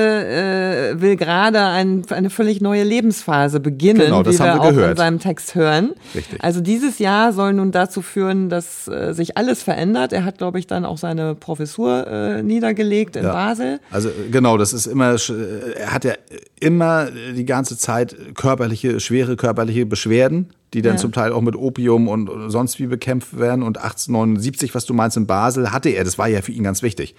äh, 0.95 1.01
will 1.01 1.15
gerade 1.15 1.61
ein, 1.61 2.03
eine 2.09 2.29
völlig 2.31 2.61
neue 2.61 2.83
Lebensphase 2.83 3.59
beginnen, 3.59 3.99
Genau, 4.01 4.23
das 4.23 4.35
wie 4.35 4.39
wir, 4.39 4.45
haben 4.53 4.59
wir 4.59 4.63
auch 4.63 4.69
gehört. 4.71 4.91
in 4.91 4.97
seinem 4.97 5.19
Text 5.19 5.53
hören. 5.53 5.91
Richtig. 6.15 6.43
Also 6.43 6.61
dieses 6.61 6.97
Jahr 6.97 7.31
soll 7.31 7.53
nun 7.53 7.71
dazu 7.71 8.01
führen, 8.01 8.49
dass 8.49 8.87
äh, 8.87 9.13
sich 9.13 9.37
alles 9.37 9.61
verändert. 9.61 10.13
Er 10.13 10.25
hat, 10.25 10.39
glaube 10.39 10.57
ich, 10.57 10.65
dann 10.65 10.83
auch 10.83 10.97
seine 10.97 11.35
Professur 11.35 12.07
äh, 12.07 12.41
niedergelegt 12.41 13.15
in 13.15 13.23
Ja. 13.25 13.33
Basel. 13.33 13.79
Also 13.91 14.09
äh, 14.09 14.29
genau, 14.31 14.57
das 14.57 14.73
ist 14.73 14.87
immer, 14.87 15.13
äh, 15.13 15.73
er 15.77 15.91
hat 15.93 16.05
ja 16.05 16.13
immer 16.59 17.07
die 17.35 17.45
ganze 17.45 17.77
Zeit 17.77 18.15
körperliche, 18.35 18.99
schwere 18.99 19.35
körperliche 19.35 19.85
Beschwerden, 19.85 20.49
die 20.73 20.81
dann 20.81 20.93
Ja. 20.93 20.97
zum 20.97 21.11
Teil 21.11 21.33
auch 21.33 21.41
mit 21.41 21.55
Opium 21.55 22.07
und 22.07 22.49
sonst 22.49 22.79
wie 22.79 22.87
bekämpft 22.87 23.37
werden. 23.37 23.61
Und 23.63 23.77
1879, 23.77 24.73
was 24.73 24.85
du 24.85 24.93
meinst, 24.95 25.17
in 25.17 25.27
Basel 25.27 25.71
hatte 25.71 25.89
er, 25.89 26.03
das 26.03 26.17
war 26.17 26.27
ja 26.27 26.41
für 26.41 26.51
ihn 26.51 26.63
ganz 26.63 26.81
wichtig, 26.81 27.15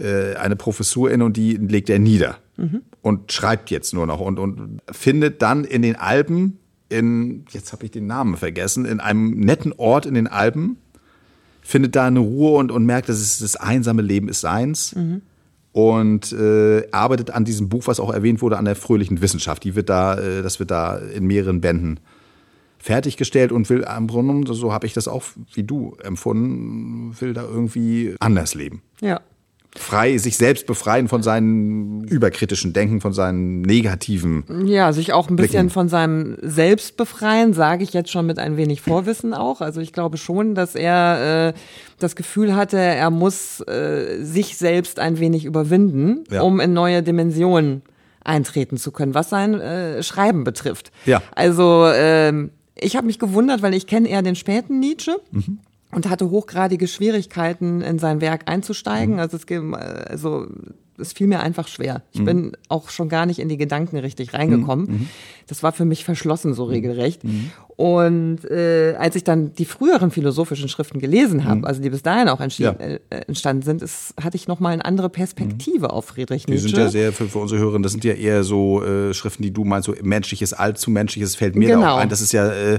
äh, 0.00 0.34
eine 0.36 0.56
Professur 0.56 1.10
in 1.10 1.22
und 1.22 1.36
die 1.36 1.56
legt 1.56 1.90
er 1.90 1.98
nieder 1.98 2.38
und 3.02 3.32
schreibt 3.32 3.70
jetzt 3.70 3.94
nur 3.94 4.06
noch 4.06 4.20
und, 4.20 4.38
und 4.38 4.80
findet 4.90 5.42
dann 5.42 5.64
in 5.64 5.82
den 5.82 5.96
Alpen, 5.96 6.58
in, 6.88 7.44
jetzt 7.50 7.72
habe 7.72 7.84
ich 7.84 7.90
den 7.90 8.06
Namen 8.06 8.36
vergessen, 8.36 8.84
in 8.84 9.00
einem 9.00 9.30
netten 9.40 9.72
Ort 9.72 10.06
in 10.06 10.14
den 10.14 10.26
Alpen, 10.26 10.76
findet 11.62 11.96
da 11.96 12.06
eine 12.06 12.18
Ruhe 12.20 12.58
und, 12.58 12.70
und 12.70 12.84
merkt, 12.84 13.08
dass 13.08 13.18
es 13.18 13.38
das 13.38 13.56
einsame 13.56 14.02
Leben 14.02 14.28
ist 14.28 14.40
seins. 14.40 14.92
Und 15.72 16.32
äh, 16.32 16.88
arbeitet 16.90 17.30
an 17.30 17.44
diesem 17.44 17.68
Buch, 17.68 17.86
was 17.86 18.00
auch 18.00 18.12
erwähnt 18.12 18.42
wurde, 18.42 18.58
an 18.58 18.64
der 18.64 18.74
fröhlichen 18.74 19.20
Wissenschaft. 19.20 19.62
Die 19.62 19.76
wird 19.76 19.88
da, 19.88 20.18
äh, 20.18 20.42
das 20.42 20.58
wird 20.58 20.72
da 20.72 20.96
in 20.96 21.26
mehreren 21.26 21.60
Bänden 21.60 22.00
fertiggestellt 22.78 23.52
und 23.52 23.70
will 23.70 23.84
am 23.84 24.08
Grunde, 24.08 24.52
so 24.54 24.72
habe 24.72 24.86
ich 24.86 24.94
das 24.94 25.06
auch 25.06 25.22
wie 25.52 25.62
du 25.62 25.96
empfunden, 26.02 27.14
will 27.20 27.34
da 27.34 27.42
irgendwie 27.42 28.16
anders 28.18 28.54
leben. 28.54 28.82
Ja. 29.00 29.20
Frei, 29.76 30.18
sich 30.18 30.36
selbst 30.36 30.66
befreien 30.66 31.06
von 31.06 31.22
seinen 31.22 32.02
überkritischen 32.04 32.72
Denken, 32.72 33.00
von 33.00 33.12
seinen 33.12 33.62
negativen. 33.62 34.66
Ja, 34.66 34.92
sich 34.92 35.12
auch 35.12 35.28
ein 35.30 35.36
bisschen 35.36 35.52
Blicken. 35.66 35.70
von 35.70 35.88
seinem 35.88 36.36
Selbst 36.42 36.96
befreien, 36.96 37.52
sage 37.52 37.84
ich 37.84 37.92
jetzt 37.92 38.10
schon 38.10 38.26
mit 38.26 38.40
ein 38.40 38.56
wenig 38.56 38.80
Vorwissen 38.80 39.32
auch. 39.32 39.60
Also 39.60 39.80
ich 39.80 39.92
glaube 39.92 40.16
schon, 40.16 40.56
dass 40.56 40.74
er 40.74 41.50
äh, 41.50 41.52
das 42.00 42.16
Gefühl 42.16 42.56
hatte, 42.56 42.78
er 42.78 43.10
muss 43.10 43.60
äh, 43.60 44.22
sich 44.24 44.56
selbst 44.56 44.98
ein 44.98 45.20
wenig 45.20 45.44
überwinden, 45.44 46.24
Ja. 46.32 46.42
um 46.42 46.58
in 46.58 46.72
neue 46.72 47.04
Dimensionen 47.04 47.82
eintreten 48.24 48.76
zu 48.76 48.90
können, 48.90 49.14
was 49.14 49.30
sein 49.30 49.54
äh, 49.60 50.02
Schreiben 50.02 50.42
betrifft. 50.42 50.90
Ja. 51.06 51.22
Also 51.34 51.86
ähm, 51.94 52.50
ich 52.74 52.96
habe 52.96 53.06
mich 53.06 53.18
gewundert, 53.20 53.62
weil 53.62 53.74
ich 53.74 53.86
kenne 53.86 54.08
eher 54.08 54.22
den 54.22 54.34
späten 54.36 54.80
Nietzsche. 54.80 55.16
Mhm. 55.30 55.58
Und 55.92 56.08
hatte 56.08 56.30
hochgradige 56.30 56.86
Schwierigkeiten, 56.86 57.80
in 57.80 57.98
sein 57.98 58.20
Werk 58.20 58.42
einzusteigen. 58.46 59.14
Mhm. 59.14 59.20
Also 59.20 59.36
es, 59.36 59.46
ge- 59.46 59.72
also 59.74 60.46
es 60.98 61.12
fiel 61.14 61.26
mir 61.26 61.40
einfach 61.40 61.66
schwer. 61.66 61.94
Mhm. 61.94 62.00
Ich 62.12 62.24
bin 62.24 62.52
auch 62.68 62.90
schon 62.90 63.08
gar 63.08 63.26
nicht 63.26 63.38
in 63.40 63.48
die 63.48 63.56
Gedanken 63.56 63.96
richtig 63.96 64.32
reingekommen. 64.34 64.86
Mhm. 64.86 65.08
Das 65.48 65.62
war 65.62 65.72
für 65.72 65.84
mich 65.84 66.04
verschlossen 66.04 66.54
so 66.54 66.64
regelrecht. 66.64 67.22
Und 67.76 68.44
äh, 68.44 68.94
als 68.98 69.16
ich 69.16 69.24
dann 69.24 69.54
die 69.54 69.64
früheren 69.64 70.10
philosophischen 70.10 70.68
Schriften 70.68 70.98
gelesen 70.98 71.44
habe, 71.46 71.66
also 71.66 71.80
die 71.80 71.88
bis 71.90 72.02
dahin 72.02 72.28
auch 72.28 72.38
Mhm. 72.40 72.48
Ja. 72.58 72.70
äh, 72.72 73.00
entstanden 73.26 73.62
sind, 73.62 73.80
ist, 73.82 74.14
hatte 74.22 74.36
ich 74.36 74.46
noch 74.48 74.60
mal 74.60 74.70
eine 74.74 74.84
andere 74.84 75.08
Perspektive 75.08 75.90
auf 75.90 76.04
Friedrich 76.04 76.44
Die 76.46 76.52
Nietzsche. 76.52 76.68
sind 76.68 76.78
ja 76.78 76.88
sehr, 76.88 77.12
für, 77.12 77.26
für 77.28 77.38
unsere 77.38 77.60
Hörerinnen, 77.60 77.82
das 77.82 77.92
sind 77.92 78.04
ja 78.04 78.12
eher 78.12 78.44
so 78.44 78.84
äh, 78.84 79.14
Schriften, 79.14 79.42
die 79.42 79.52
du 79.52 79.64
meinst, 79.64 79.86
so 79.86 79.94
menschliches, 80.02 80.52
allzu 80.52 80.90
menschliches 80.90 81.34
fällt 81.34 81.56
mir 81.56 81.68
da 81.70 81.74
Genau. 81.76 81.94
auch 81.94 81.98
ein. 81.98 82.08
Das 82.10 82.20
ist 82.20 82.32
ja, 82.32 82.48
äh, 82.50 82.78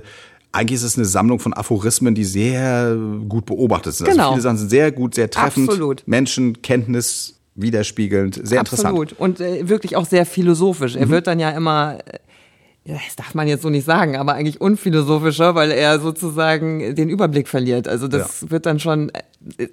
eigentlich 0.52 0.78
ist 0.78 0.84
es 0.84 0.98
eine 0.98 1.06
Sammlung 1.06 1.40
von 1.40 1.54
Aphorismen, 1.54 2.16
die 2.16 2.24
sehr 2.24 2.98
gut 3.28 3.46
beobachtet 3.46 3.94
sind. 3.94 4.08
Genau. 4.08 4.24
Also 4.24 4.34
viele 4.34 4.42
Sachen 4.42 4.58
sind 4.58 4.70
sehr 4.70 4.92
gut, 4.92 5.16
sehr 5.16 5.30
treffend. 5.30 5.70
Absolut. 5.70 6.04
Menschen, 6.06 6.62
Kenntnis 6.62 7.36
widerspiegelnd, 7.56 8.40
sehr 8.44 8.60
interessant. 8.60 8.96
Mhm. 8.96 9.02
Absolut. 9.02 9.20
Und 9.20 9.40
äh, 9.40 9.68
wirklich 9.68 9.96
auch 9.96 10.06
sehr 10.06 10.26
philosophisch. 10.26 10.96
Er 10.96 11.10
wird 11.10 11.28
dann 11.28 11.40
ja 11.40 11.52
immer, 11.52 11.98
äh, 12.06 12.20
ja, 12.84 12.96
das 13.06 13.16
darf 13.16 13.34
man 13.34 13.48
jetzt 13.48 13.62
so 13.62 13.70
nicht 13.70 13.86
sagen, 13.86 14.16
aber 14.16 14.34
eigentlich 14.34 14.60
unphilosophischer, 14.60 15.56
weil 15.56 15.72
er 15.72 16.00
sozusagen 16.00 16.96
den 16.96 17.10
Überblick 17.10 17.48
verliert. 17.48 17.88
Also 17.88 18.08
das 18.08 18.50
wird 18.50 18.66
dann 18.66 18.80
schon, 18.80 19.12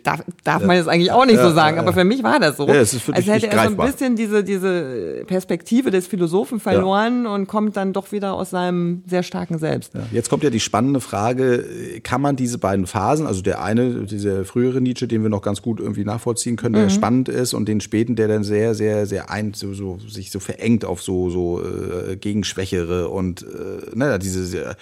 darf, 0.03 0.25
darf 0.45 0.65
man 0.65 0.77
jetzt 0.77 0.89
eigentlich 0.89 1.13
auch 1.13 1.27
nicht 1.27 1.39
so 1.41 1.51
sagen, 1.53 1.79
aber 1.79 1.93
für 1.93 2.05
mich 2.05 2.23
war 2.23 2.41
das 2.41 2.57
so. 2.57 2.67
Ja, 2.67 2.75
es 2.77 2.95
ist 2.95 3.03
für 3.03 3.15
Als 3.15 3.25
dich 3.25 3.35
hätte 3.35 3.47
er 3.49 3.53
so 3.53 3.59
ein 3.59 3.67
greifbar. 3.77 3.87
bisschen 3.87 4.17
diese, 4.17 4.43
diese 4.43 5.25
Perspektive 5.27 5.91
des 5.91 6.07
Philosophen 6.07 6.59
verloren 6.61 7.27
und 7.27 7.47
kommt 7.49 7.77
dann 7.77 7.93
doch 7.93 8.11
wieder 8.13 8.33
aus 8.35 8.51
seinem 8.51 9.03
sehr 9.07 9.23
starken 9.23 9.59
Selbst. 9.59 9.95
Ja, 9.95 10.01
Jetzt 10.13 10.31
kommt 10.31 10.43
ja 10.43 10.51
die 10.51 10.61
spannende 10.61 11.01
Frage, 11.01 11.65
kann 12.03 12.21
man 12.23 12.37
diese 12.37 12.59
beiden 12.59 12.87
Phasen, 12.87 13.27
also 13.27 13.43
der 13.43 13.63
eine, 13.63 14.05
dieser 14.05 14.45
frühere 14.45 14.81
Nietzsche, 14.81 15.07
den 15.07 15.23
wir 15.23 15.29
noch 15.31 15.43
ganz 15.43 15.61
gut 15.63 15.81
irgendwie 15.81 16.05
nachvollziehen 16.05 16.57
können, 16.57 16.75
Mhm. 16.75 16.81
der 16.81 16.91
spannend 16.91 17.29
ist 17.29 17.53
und 17.55 17.69
den 17.69 17.81
späten, 17.81 18.17
der 18.17 18.29
dann 18.29 18.45
sehr, 18.45 18.75
sehr, 18.75 19.07
sehr 19.07 19.31
ein, 19.31 19.53
so, 19.55 19.75
so, 19.75 19.99
sich 20.09 20.31
so 20.31 20.41
verengt 20.41 20.85
auf 20.85 21.03
so, 21.03 21.29
so 21.31 21.61
äh, 21.63 22.17
Gegenschwächere 22.17 23.09
und 23.09 23.43
äh, 23.43 23.95
ne, 23.97 24.19
diese 24.19 24.45
sehr, 24.47 24.77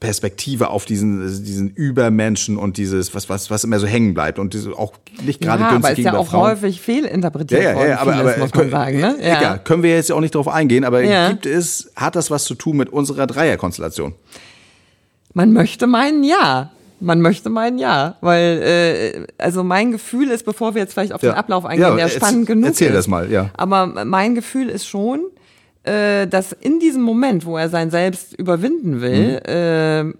Perspektive 0.00 0.68
auf 0.68 0.84
diesen, 0.84 1.20
diesen 1.44 1.70
Übermenschen 1.70 2.56
und 2.58 2.76
dieses, 2.76 3.14
was, 3.14 3.28
was, 3.28 3.50
was 3.50 3.64
immer 3.64 3.78
so 3.78 3.86
hängen 3.86 4.12
bleibt 4.12 4.38
und 4.38 4.52
diese 4.52 4.72
auch 4.72 4.92
nicht 5.24 5.40
gerade 5.40 5.62
ja, 5.62 5.70
günstig 5.70 5.90
aber 5.90 5.98
ist 5.98 6.04
ja 6.04 6.18
auch 6.18 6.28
Frauen. 6.28 6.50
häufig 6.50 6.80
fehlinterpretiert 6.80 7.62
Ja, 7.62 7.70
ja, 7.70 7.76
worden, 7.76 7.88
ja, 7.88 7.98
aber, 8.00 8.12
vieles, 8.12 8.26
aber 8.34 8.38
muss 8.42 8.50
man 8.54 8.60
können- 8.60 8.70
sagen. 8.70 9.00
Ne? 9.00 9.16
Egal, 9.20 9.60
können 9.64 9.82
wir 9.82 9.94
jetzt 9.94 10.08
ja 10.10 10.14
auch 10.16 10.20
nicht 10.20 10.34
drauf 10.34 10.48
eingehen, 10.48 10.84
aber 10.84 11.02
Ja. 11.02 11.30
gibt 11.30 11.46
es, 11.46 11.90
hat 11.96 12.16
das 12.16 12.30
was 12.30 12.44
zu 12.44 12.54
tun 12.54 12.76
mit 12.76 12.90
unserer 12.90 13.26
Dreierkonstellation? 13.26 14.14
Man 15.32 15.52
möchte 15.52 15.86
meinen 15.86 16.22
ja. 16.24 16.70
Man 17.02 17.22
möchte 17.22 17.48
meinen 17.48 17.78
ja, 17.78 18.16
weil 18.20 18.60
äh, 18.62 19.26
also 19.42 19.64
mein 19.64 19.90
Gefühl 19.90 20.30
ist, 20.30 20.44
bevor 20.44 20.74
wir 20.74 20.82
jetzt 20.82 20.92
vielleicht 20.92 21.14
auf 21.14 21.22
Ja. 21.22 21.30
den 21.32 21.38
Ablauf 21.38 21.64
eingehen, 21.64 21.88
Ja, 21.88 21.96
der 21.96 22.08
spannend 22.08 22.44
genug 22.46 22.66
erzähl 22.66 22.88
ist. 22.88 22.94
das 22.94 23.08
mal, 23.08 23.30
ja. 23.32 23.48
Aber 23.56 23.86
mein 24.04 24.34
Gefühl 24.34 24.68
ist 24.68 24.86
schon, 24.86 25.20
äh, 25.84 26.26
dass 26.26 26.52
in 26.52 26.78
diesem 26.78 27.02
Moment, 27.02 27.44
wo 27.46 27.56
er 27.56 27.68
sein 27.68 27.90
Selbst 27.90 28.34
überwinden 28.34 29.00
will, 29.00 29.40
Mhm. 29.46 30.10
äh, 30.12 30.14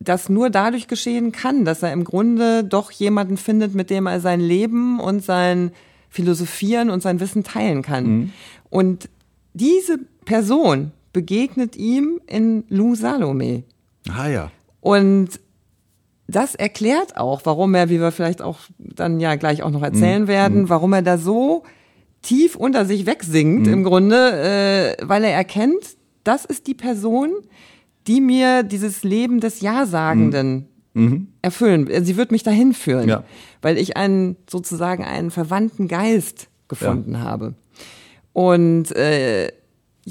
das 0.00 0.28
nur 0.28 0.48
dadurch 0.50 0.86
geschehen 0.86 1.32
kann, 1.32 1.64
dass 1.64 1.82
er 1.82 1.92
im 1.92 2.04
Grunde 2.04 2.62
doch 2.64 2.90
jemanden 2.92 3.36
findet, 3.36 3.74
mit 3.74 3.90
dem 3.90 4.06
er 4.06 4.20
sein 4.20 4.40
Leben 4.40 5.00
und 5.00 5.24
sein 5.24 5.72
Philosophieren 6.08 6.88
und 6.90 7.02
sein 7.02 7.20
Wissen 7.20 7.42
teilen 7.42 7.82
kann. 7.82 8.06
Mhm. 8.06 8.32
Und 8.70 9.08
diese 9.54 9.98
Person 10.24 10.92
begegnet 11.12 11.74
ihm 11.76 12.20
in 12.26 12.64
Lou 12.68 12.94
Salome. 12.94 13.64
Ah 14.08 14.28
ja. 14.28 14.50
Und 14.80 15.40
das 16.28 16.54
erklärt 16.54 17.16
auch, 17.16 17.40
warum 17.44 17.74
er, 17.74 17.88
wie 17.88 18.00
wir 18.00 18.12
vielleicht 18.12 18.40
auch 18.42 18.58
dann 18.78 19.18
ja 19.18 19.34
gleich 19.34 19.62
auch 19.62 19.70
noch 19.70 19.82
erzählen 19.82 20.28
werden, 20.28 20.68
warum 20.68 20.92
er 20.92 21.02
da 21.02 21.18
so 21.18 21.64
tief 22.22 22.56
unter 22.56 22.84
sich 22.84 23.06
wegsinkt 23.06 23.66
im 23.66 23.84
Grunde, 23.84 24.96
äh, 24.98 25.06
weil 25.06 25.24
er 25.24 25.32
erkennt, 25.32 25.96
das 26.24 26.44
ist 26.44 26.66
die 26.66 26.74
Person, 26.74 27.30
die 28.06 28.20
mir 28.20 28.62
dieses 28.62 29.02
Leben 29.04 29.40
des 29.40 29.60
Ja-Sagenden 29.60 30.66
erfüllen. 31.42 31.88
Sie 32.04 32.16
wird 32.16 32.32
mich 32.32 32.42
dahin 32.42 32.72
führen, 32.72 33.08
Ja. 33.08 33.22
weil 33.62 33.78
ich 33.78 33.96
einen 33.96 34.34
sozusagen 34.50 35.04
einen 35.04 35.30
verwandten 35.30 35.86
Geist 35.86 36.48
gefunden 36.66 37.20
habe. 37.20 37.54
Und 38.32 38.90
äh, 38.96 39.52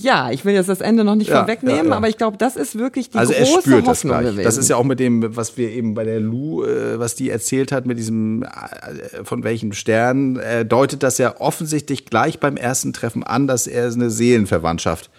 ja, 0.01 0.31
ich 0.31 0.45
will 0.45 0.53
jetzt 0.53 0.69
das 0.69 0.81
Ende 0.81 1.03
noch 1.03 1.15
nicht 1.15 1.29
Ja, 1.29 1.39
vorwegnehmen, 1.39 1.85
ja, 1.85 1.91
ja. 1.91 1.95
aber 1.97 2.07
ich 2.09 2.17
glaube, 2.17 2.37
das 2.37 2.55
ist 2.55 2.77
wirklich 2.77 3.09
die 3.09 3.17
Also 3.17 3.33
er 3.33 3.45
große 3.45 3.61
spürt 3.61 3.81
das 3.87 3.97
Hoffnung 3.99 4.17
gleich. 4.19 4.31
gewesen. 4.31 4.43
Das 4.45 4.57
ist 4.57 4.69
ja 4.69 4.75
auch 4.75 4.83
mit 4.83 4.99
dem, 4.99 5.35
was 5.35 5.57
wir 5.57 5.69
eben 5.71 5.93
bei 5.93 6.03
der 6.03 6.19
Lu, 6.19 6.63
äh, 6.63 6.99
was 6.99 7.15
die 7.15 7.29
erzählt 7.29 7.71
hat, 7.71 7.85
mit 7.85 7.97
diesem, 7.97 8.43
äh, 8.43 8.47
von 9.23 9.43
welchem 9.43 9.73
Stern, 9.73 10.37
äh, 10.37 10.65
deutet 10.65 11.03
das 11.03 11.17
ja 11.17 11.39
offensichtlich 11.39 12.05
gleich 12.05 12.39
beim 12.39 12.57
ersten 12.57 12.93
Treffen 12.93 13.23
an, 13.23 13.47
dass 13.47 13.67
er 13.67 13.91
eine 13.91 14.09
Seelenverwandtschaft 14.09 15.09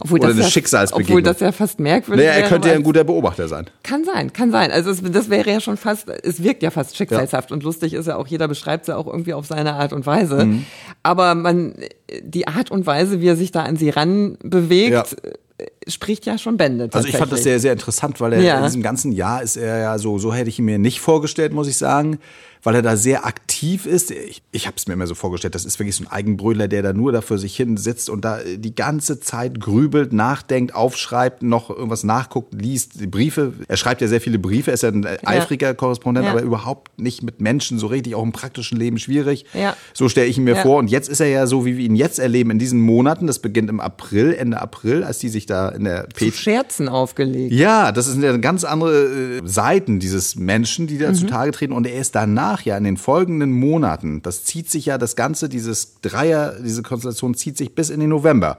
obwohl 0.00 0.18
oder 0.18 0.28
das 0.28 0.36
eine 0.36 0.44
ja, 0.44 0.50
Schicksalsbegegnung. 0.50 1.18
Obwohl 1.18 1.22
das 1.22 1.40
ja 1.40 1.52
fast 1.52 1.80
merkwürdig 1.80 2.24
Naja, 2.24 2.36
er 2.36 2.40
wäre, 2.42 2.48
könnte 2.50 2.68
ja 2.68 2.74
ein 2.74 2.82
guter 2.82 3.04
Beobachter 3.04 3.48
sein. 3.48 3.66
Kann 3.82 4.04
sein, 4.04 4.32
kann 4.32 4.50
sein. 4.50 4.70
Also 4.70 4.90
es, 4.90 5.02
das 5.02 5.30
wäre 5.30 5.50
ja 5.50 5.60
schon 5.60 5.76
fast, 5.76 6.08
es 6.08 6.42
wirkt 6.42 6.62
ja 6.62 6.70
fast 6.70 6.96
schicksalshaft 6.96 7.52
und 7.52 7.62
lustig 7.62 7.94
ist 7.94 8.06
ja 8.06 8.16
auch, 8.16 8.26
jeder 8.26 8.48
beschreibt 8.48 8.82
es 8.82 8.88
ja 8.88 8.96
auch 8.96 9.06
irgendwie 9.06 9.34
auf 9.34 9.46
seine 9.46 9.74
Art 9.74 9.92
und 9.92 10.06
Weise. 10.06 10.44
Mhm. 10.44 10.64
Aber 11.02 11.34
man, 11.34 11.74
die 12.22 12.48
Art 12.48 12.70
und 12.70 12.86
Weise, 12.86 13.20
wie 13.20 13.28
er 13.28 13.36
sich 13.36 13.52
da 13.52 13.62
an 13.62 13.76
sie 13.76 13.90
ran 13.90 14.38
bewegt, 14.42 14.92
Ja. 14.92 15.02
äh, 15.02 15.66
spricht 15.88 16.26
ja 16.26 16.38
schon 16.38 16.56
Bände. 16.56 16.88
Also 16.92 17.08
ich 17.08 17.16
fand 17.16 17.32
das 17.32 17.42
sehr, 17.42 17.58
sehr 17.60 17.72
interessant, 17.72 18.20
weil 18.20 18.34
er 18.34 18.40
Ja. 18.40 18.58
in 18.58 18.64
diesem 18.64 18.82
ganzen 18.82 19.12
Jahr 19.12 19.42
ist 19.42 19.56
er 19.56 19.78
ja 19.78 19.98
so, 19.98 20.18
so 20.18 20.32
hätte 20.32 20.48
ich 20.48 20.58
ihn 20.58 20.64
mir 20.64 20.78
nicht 20.78 21.00
vorgestellt, 21.00 21.52
muss 21.52 21.66
ich 21.68 21.78
sagen, 21.78 22.18
weil 22.62 22.74
er 22.74 22.82
da 22.82 22.96
sehr 22.96 23.24
aktiv 23.26 23.86
ist. 23.86 24.10
Ich, 24.10 24.42
ich 24.52 24.66
habe 24.66 24.76
es 24.76 24.86
mir 24.86 24.94
immer 24.94 25.06
so 25.06 25.14
vorgestellt, 25.14 25.54
das 25.54 25.64
ist 25.64 25.78
wirklich 25.78 25.96
so 25.96 26.04
ein 26.04 26.08
Eigenbrötler, 26.10 26.68
der 26.68 26.82
da 26.82 26.92
nur 26.92 27.12
da 27.12 27.20
für 27.20 27.38
sich 27.38 27.56
hin 27.56 27.76
sitzt 27.76 28.10
und 28.10 28.24
da 28.24 28.38
die 28.56 28.74
ganze 28.74 29.20
Zeit 29.20 29.60
grübelt, 29.60 30.12
nachdenkt, 30.12 30.74
aufschreibt, 30.74 31.42
noch 31.42 31.70
irgendwas 31.70 32.04
nachguckt, 32.04 32.54
liest, 32.54 33.00
die 33.00 33.06
Briefe. 33.06 33.52
Er 33.68 33.76
schreibt 33.76 34.00
ja 34.00 34.08
sehr 34.08 34.20
viele 34.20 34.38
Briefe, 34.38 34.70
er 34.70 34.74
ist 34.74 34.82
ja 34.82 34.90
ein 34.90 35.06
eifriger 35.24 35.74
Korrespondent, 35.74 36.26
Ja. 36.26 36.32
aber 36.32 36.42
überhaupt 36.42 36.98
nicht 36.98 37.22
mit 37.22 37.40
Menschen 37.40 37.78
so 37.78 37.86
richtig, 37.86 38.14
auch 38.14 38.22
im 38.22 38.32
praktischen 38.32 38.78
Leben 38.78 38.98
schwierig. 38.98 39.44
Ja. 39.54 39.76
So 39.94 40.08
stelle 40.08 40.26
ich 40.26 40.38
ihn 40.38 40.44
mir 40.44 40.56
Ja. 40.56 40.62
vor. 40.62 40.78
Und 40.78 40.90
jetzt 40.90 41.08
ist 41.08 41.20
er 41.20 41.28
ja 41.28 41.46
so, 41.46 41.64
wie 41.64 41.76
wir 41.76 41.84
ihn 41.84 41.96
jetzt 41.96 42.18
erleben, 42.18 42.50
in 42.50 42.58
diesen 42.58 42.80
Monaten, 42.80 43.26
das 43.26 43.38
beginnt 43.38 43.70
im 43.70 43.80
April, 43.80 44.32
Ende 44.34 44.60
April, 44.60 45.04
als 45.04 45.18
die 45.18 45.28
sich 45.28 45.46
da 45.46 45.68
in 45.68 45.84
der 45.84 46.04
zu 46.10 46.16
P 46.16 46.32
Scherzen 46.32 46.88
aufgelegt. 46.88 47.52
ja, 47.52 47.92
das 47.92 48.06
sind 48.06 48.22
ja 48.22 48.36
ganz 48.38 48.64
andere 48.64 49.38
äh, 49.38 49.40
Seiten 49.44 49.98
dieses 50.00 50.36
Menschen, 50.36 50.86
die 50.86 50.94
Mhm. 50.94 50.98
da 51.00 51.14
zutage 51.14 51.50
treten. 51.52 51.72
Und 51.72 51.86
er 51.86 52.00
ist 52.00 52.14
danach 52.14 52.47
danach 52.48 52.62
ja 52.62 52.76
in 52.76 52.84
den 52.84 52.96
folgenden 52.96 53.52
Monaten, 53.52 54.22
das 54.22 54.44
zieht 54.44 54.70
sich 54.70 54.86
ja 54.86 54.98
das 54.98 55.16
Ganze, 55.16 55.48
dieses 55.48 56.00
Dreier, 56.00 56.54
diese 56.64 56.82
Konstellation 56.82 57.34
zieht 57.34 57.56
sich 57.56 57.74
bis 57.74 57.90
in 57.90 58.00
den 58.00 58.08
November 58.10 58.58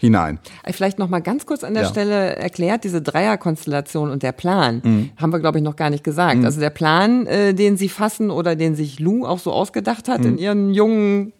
hinein. 0.00 0.38
Vielleicht 0.70 0.98
noch 1.00 1.08
mal 1.08 1.18
ganz 1.20 1.44
kurz 1.44 1.64
an 1.64 1.74
der 1.74 1.82
Ja. 1.84 1.88
Stelle 1.88 2.36
erklärt, 2.36 2.84
diese 2.84 3.02
Dreierkonstellation 3.02 4.10
und 4.10 4.22
der 4.22 4.30
Plan, 4.32 4.80
Mhm. 4.84 5.10
haben 5.16 5.32
wir, 5.32 5.40
glaube 5.40 5.58
ich, 5.58 5.64
noch 5.64 5.74
gar 5.76 5.90
nicht 5.90 6.04
gesagt. 6.04 6.44
Also 6.44 6.60
der 6.60 6.70
Plan, 6.70 7.26
äh, 7.26 7.52
den 7.52 7.76
sie 7.76 7.88
fassen 7.88 8.30
oder 8.30 8.54
den 8.54 8.76
sich 8.76 9.00
Lou 9.00 9.26
auch 9.26 9.40
so 9.40 9.52
ausgedacht 9.52 10.08
hat 10.08 10.24
in 10.24 10.38
ihren 10.38 10.72
jungen, 10.72 11.32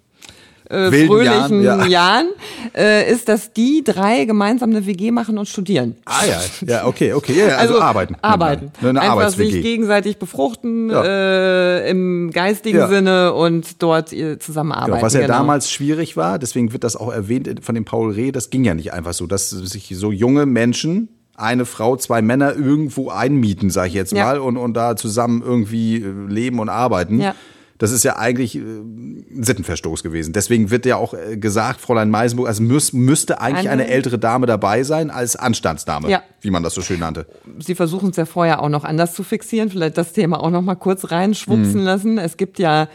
äh, 0.69 0.91
fröhlichen 0.91 1.63
Jahren, 1.63 1.63
ja. 1.63 1.87
Jahren, 1.87 2.29
äh, 2.77 3.11
ist, 3.11 3.29
dass 3.29 3.53
die 3.53 3.83
drei 3.85 4.25
gemeinsam 4.25 4.71
eine 4.71 4.87
WG 4.87 5.11
machen 5.11 5.39
und 5.39 5.49
studieren. 5.49 5.97
Ah 6.05 6.25
ja, 6.27 6.41
ja, 6.67 6.87
okay, 6.87 7.13
okay, 7.13 7.39
ja, 7.39 7.49
ja, 7.49 7.57
also, 7.57 7.81
arbeiten. 7.81 8.17
Arbeiten. 8.23 8.73
Eine, 8.81 9.01
eine 9.01 9.13
Einfach 9.13 9.31
sich 9.31 9.63
gegenseitig 9.63 10.19
befruchten 10.19 10.91
Ja. 10.91 11.05
äh, 11.05 11.91
im 11.91 12.31
geistigen. 12.33 12.89
Sinne 12.89 13.35
und 13.35 13.83
dort 13.83 14.13
äh, 14.13 14.39
zusammenarbeiten. 14.39 14.93
Genau, 14.93 15.03
was 15.03 15.15
ja 15.15 15.21
genau. 15.21 15.35
damals 15.35 15.71
schwierig 15.71 16.17
war, 16.17 16.39
deswegen 16.39 16.73
wird 16.73 16.85
das 16.85 16.97
auch 16.97 17.13
erwähnt 17.13 17.49
von 17.63 17.75
dem 17.75 17.85
Paul 17.85 18.13
Reh, 18.13 18.33
das 18.33 18.51
ging 18.51 18.65
ja 18.65 18.75
nicht 18.75 18.93
einfach 18.93 19.13
so, 19.13 19.27
dass 19.27 19.51
sich 19.51 19.93
so 19.95 20.13
junge 20.13 20.47
Menschen, 20.47 21.09
eine 21.39 21.67
Frau, 21.67 21.97
zwei 21.97 22.21
Männer 22.21 22.57
irgendwo 22.57 23.11
einmieten, 23.11 23.71
sag 23.71 23.87
ich 23.89 23.95
jetzt 23.95 24.13
mal, 24.13 24.39
und, 24.39 24.57
und 24.57 24.75
da 24.75 24.97
zusammen 24.97 25.43
irgendwie 25.45 25.97
äh, 25.97 26.13
leben 26.29 26.59
und 26.59 26.69
arbeiten. 26.69 27.21
Ja. 27.21 27.35
Das 27.79 27.93
ist 27.93 28.03
ja 28.05 28.17
eigentlich 28.17 28.57
äh, 28.57 28.61
ein 28.61 29.43
Sittenverstoß 29.45 30.03
gewesen. 30.03 30.33
Deswegen 30.33 30.71
wird 30.71 30.85
ja 30.85 30.97
auch 30.97 31.15
äh, 31.15 31.37
gesagt, 31.37 31.81
Fräulein 31.81 32.11
Meisenburg, 32.11 32.49
also 32.49 32.63
müß, 32.63 32.93
müsste 32.93 33.41
eigentlich 33.41 33.69
Eine- 33.71 33.85
eine 33.85 33.89
ältere 33.89 34.19
Dame 34.19 34.47
dabei 34.47 34.83
sein 34.83 35.11
als 35.11 35.37
Anstandsdame, 35.37 36.11
Ja. 36.11 36.23
wie 36.41 36.51
man 36.51 36.63
das 36.65 36.75
so 36.75 36.83
schön 36.83 36.99
nannte. 37.01 37.27
Sie 37.61 37.75
versuchen 37.77 38.11
es 38.11 38.17
ja 38.17 38.27
vorher 38.27 38.63
auch 38.63 38.69
noch 38.69 38.85
anders 38.85 39.15
zu 39.15 39.23
fixieren, 39.23 39.71
vielleicht 39.71 39.97
das 39.97 40.13
Thema 40.13 40.43
auch 40.43 40.51
noch 40.51 40.63
mal 40.63 40.75
kurz 40.75 41.05
Mhm. 41.05 41.09
reinschwupsen 41.11 41.81
lassen. 41.83 42.19
Es 42.19 42.37
gibt 42.37 42.59
ja 42.59 42.89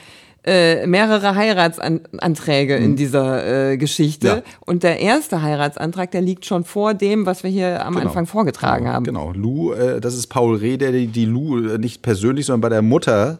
äh, 0.46 0.86
mehrere 0.88 1.36
Heiratsanträge 1.36 2.76
in 2.76 2.98
dieser 2.98 3.72
äh, 3.72 3.78
Geschichte. 3.78 4.28
Ja. 4.28 4.42
Und 4.60 4.84
der 4.84 5.00
erste 5.00 5.42
Heiratsantrag, 5.42 6.12
der 6.12 6.22
liegt 6.22 6.46
schon 6.46 6.64
vor 6.66 6.94
dem, 6.94 7.26
was 7.26 7.44
wir 7.44 7.50
hier 7.50 7.86
am 7.86 7.94
Genau. 7.96 8.08
Anfang 8.08 8.26
vorgetragen 8.26 8.88
haben. 8.90 9.06
Genau, 9.06 9.32
Lou, 9.34 9.72
äh, 9.72 10.02
das 10.02 10.16
ist 10.16 10.28
Paul 10.28 10.58
Reh, 10.58 10.76
der 10.78 10.92
die, 10.92 11.08
die 11.08 11.24
Lou 11.26 11.60
äh, 11.66 11.78
nicht 11.78 12.02
persönlich, 12.02 12.46
sondern 12.48 12.62
bei 12.62 12.70
der 12.70 12.82
Mutter, 12.82 13.40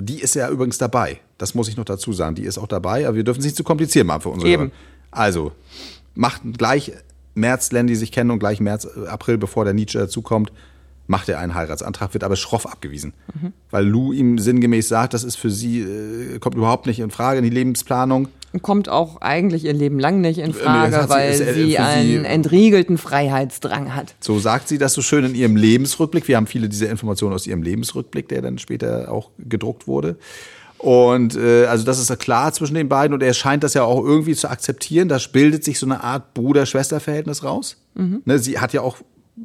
die 0.00 0.20
ist 0.20 0.34
ja 0.34 0.48
übrigens 0.48 0.78
dabei. 0.78 1.20
Das 1.38 1.54
muss 1.54 1.68
ich 1.68 1.76
noch 1.76 1.84
dazu 1.84 2.12
sagen. 2.12 2.34
Die 2.34 2.42
ist 2.42 2.58
auch 2.58 2.66
dabei, 2.66 3.06
aber 3.06 3.16
wir 3.16 3.24
dürfen 3.24 3.40
es 3.40 3.44
nicht 3.44 3.56
zu 3.56 3.64
kompliziert 3.64 4.06
machen 4.06 4.22
für 4.22 4.28
unsere 4.30 4.50
Eben. 4.50 4.62
Hörer. 4.64 4.72
Also, 5.10 5.52
macht 6.14 6.42
gleich 6.56 6.92
März, 7.34 7.72
lernen 7.72 7.86
die 7.86 7.96
sich 7.96 8.12
kennen 8.12 8.30
und 8.30 8.38
gleich 8.38 8.60
März, 8.60 8.86
äh, 8.86 9.06
April, 9.06 9.38
bevor 9.38 9.64
der 9.64 9.74
Nietzsche 9.74 9.98
dazukommt, 9.98 10.52
macht 11.06 11.28
er 11.28 11.38
einen 11.38 11.54
Heiratsantrag, 11.54 12.12
wird 12.12 12.24
aber 12.24 12.36
schroff 12.36 12.66
abgewiesen. 12.66 13.14
Mhm. 13.40 13.52
Weil 13.70 13.86
Lou 13.86 14.12
ihm 14.12 14.38
sinngemäß 14.38 14.88
sagt, 14.88 15.14
das 15.14 15.24
ist 15.24 15.36
für 15.36 15.50
sie, 15.50 15.80
äh, 15.80 16.38
kommt 16.38 16.56
überhaupt 16.56 16.86
nicht 16.86 17.00
in 17.00 17.10
Frage 17.10 17.38
in 17.38 17.44
die 17.44 17.50
Lebensplanung. 17.50 18.28
Kommt 18.62 18.88
auch 18.88 19.20
eigentlich 19.20 19.64
ihr 19.64 19.74
Leben 19.74 19.98
lang 19.98 20.20
nicht 20.20 20.38
in 20.38 20.54
Frage, 20.54 21.02
sie- 21.02 21.08
weil 21.10 21.30
äh, 21.32 21.54
sie 21.54 21.64
sie- 21.70 21.78
einen 21.78 22.24
entriegelten 22.24 22.96
Freiheitsdrang 22.98 23.94
hat. 23.94 24.14
So 24.20 24.38
sagt 24.38 24.68
sie 24.68 24.78
das 24.78 24.94
so 24.94 25.02
schön 25.02 25.24
in 25.24 25.34
ihrem 25.34 25.56
Lebensrückblick. 25.56 26.26
Wir 26.28 26.36
haben 26.36 26.46
viele 26.46 26.68
dieser 26.68 26.88
Informationen 26.88 27.34
aus 27.34 27.46
ihrem 27.46 27.62
Lebensrückblick, 27.62 28.28
der 28.28 28.40
dann 28.42 28.58
später 28.58 29.12
auch 29.12 29.30
gedruckt 29.38 29.86
wurde. 29.86 30.16
Und 30.78 31.36
äh, 31.36 31.66
also 31.66 31.84
das 31.84 31.98
ist 31.98 32.08
ja 32.08 32.16
klar 32.16 32.52
zwischen 32.52 32.74
den 32.74 32.88
beiden 32.88 33.12
und 33.12 33.22
er 33.22 33.34
scheint 33.34 33.64
das 33.64 33.74
ja 33.74 33.82
auch 33.82 34.02
irgendwie 34.04 34.34
zu 34.34 34.48
akzeptieren. 34.48 35.08
Da 35.08 35.18
bildet 35.32 35.64
sich 35.64 35.78
so 35.78 35.86
eine 35.86 36.02
Art 36.04 36.34
Bruder-Schwester-Verhältnis 36.34 37.42
raus. 37.44 37.76
Ne, 37.94 38.38
sie 38.38 38.60
hat 38.60 38.72
ja 38.72 38.80
auch 38.82 38.96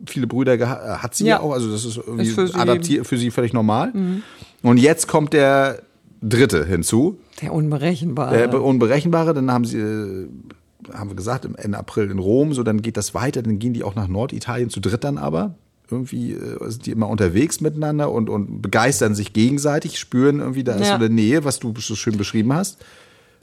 viele 0.06 0.28
Brüder 0.28 0.54
geha- 0.54 1.00
hat 1.02 1.16
sie 1.16 1.26
ja. 1.26 1.38
Ja. 1.38 1.40
auch, 1.42 1.52
also 1.54 1.72
das 1.72 1.86
ist 1.86 1.98
irgendwie 1.98 2.28
Ist 2.28 2.36
für 2.36 2.48
sie- 2.48 2.54
adaptiert 2.56 3.08
für 3.08 3.18
sie 3.18 3.32
völlig 3.32 3.52
normal. 3.54 3.92
Und 4.62 4.78
jetzt 4.78 5.08
kommt 5.08 5.34
der 5.34 5.82
dritte 6.22 6.66
hinzu, 6.66 7.18
Der 7.42 7.54
Unberechenbare. 7.54 8.38
der 8.38 8.48
Be- 8.48 8.62
Unberechenbare, 8.62 9.34
dann 9.34 9.52
haben 9.52 9.66
sie, 9.66 9.80
äh, 9.80 10.28
haben 10.94 11.10
wir 11.10 11.16
gesagt, 11.16 11.46
im 11.46 11.56
Ende 11.56 11.78
April 11.78 12.10
in 12.12 12.20
Rom, 12.20 12.54
so 12.54 12.64
dann 12.64 12.82
geht 12.82 12.98
das 12.98 13.14
weiter, 13.14 13.42
dann 13.42 13.60
gehen 13.60 13.74
die 13.74 13.84
auch 13.84 13.96
nach 13.96 14.08
Norditalien 14.08 14.70
zu 14.70 14.80
dritt 14.80 15.04
dann 15.04 15.18
aber. 15.18 15.56
Irgendwie 15.92 16.32
äh, 16.34 16.70
sind 16.70 16.86
die 16.86 16.92
immer 16.92 17.10
unterwegs 17.10 17.60
miteinander 17.62 18.12
und, 18.12 18.30
und 18.30 18.62
begeistern 18.62 19.16
sich 19.16 19.34
gegenseitig, 19.34 20.00
spüren 20.00 20.40
irgendwie, 20.40 20.64
da 20.64 20.74
ist 20.76 20.82
Ja. 20.88 20.88
so 20.88 20.94
eine 21.06 21.10
Nähe, 21.10 21.44
was 21.44 21.60
du 21.60 21.74
so 21.78 21.96
schön 21.96 22.18
beschrieben 22.18 22.54
hast. 22.54 22.84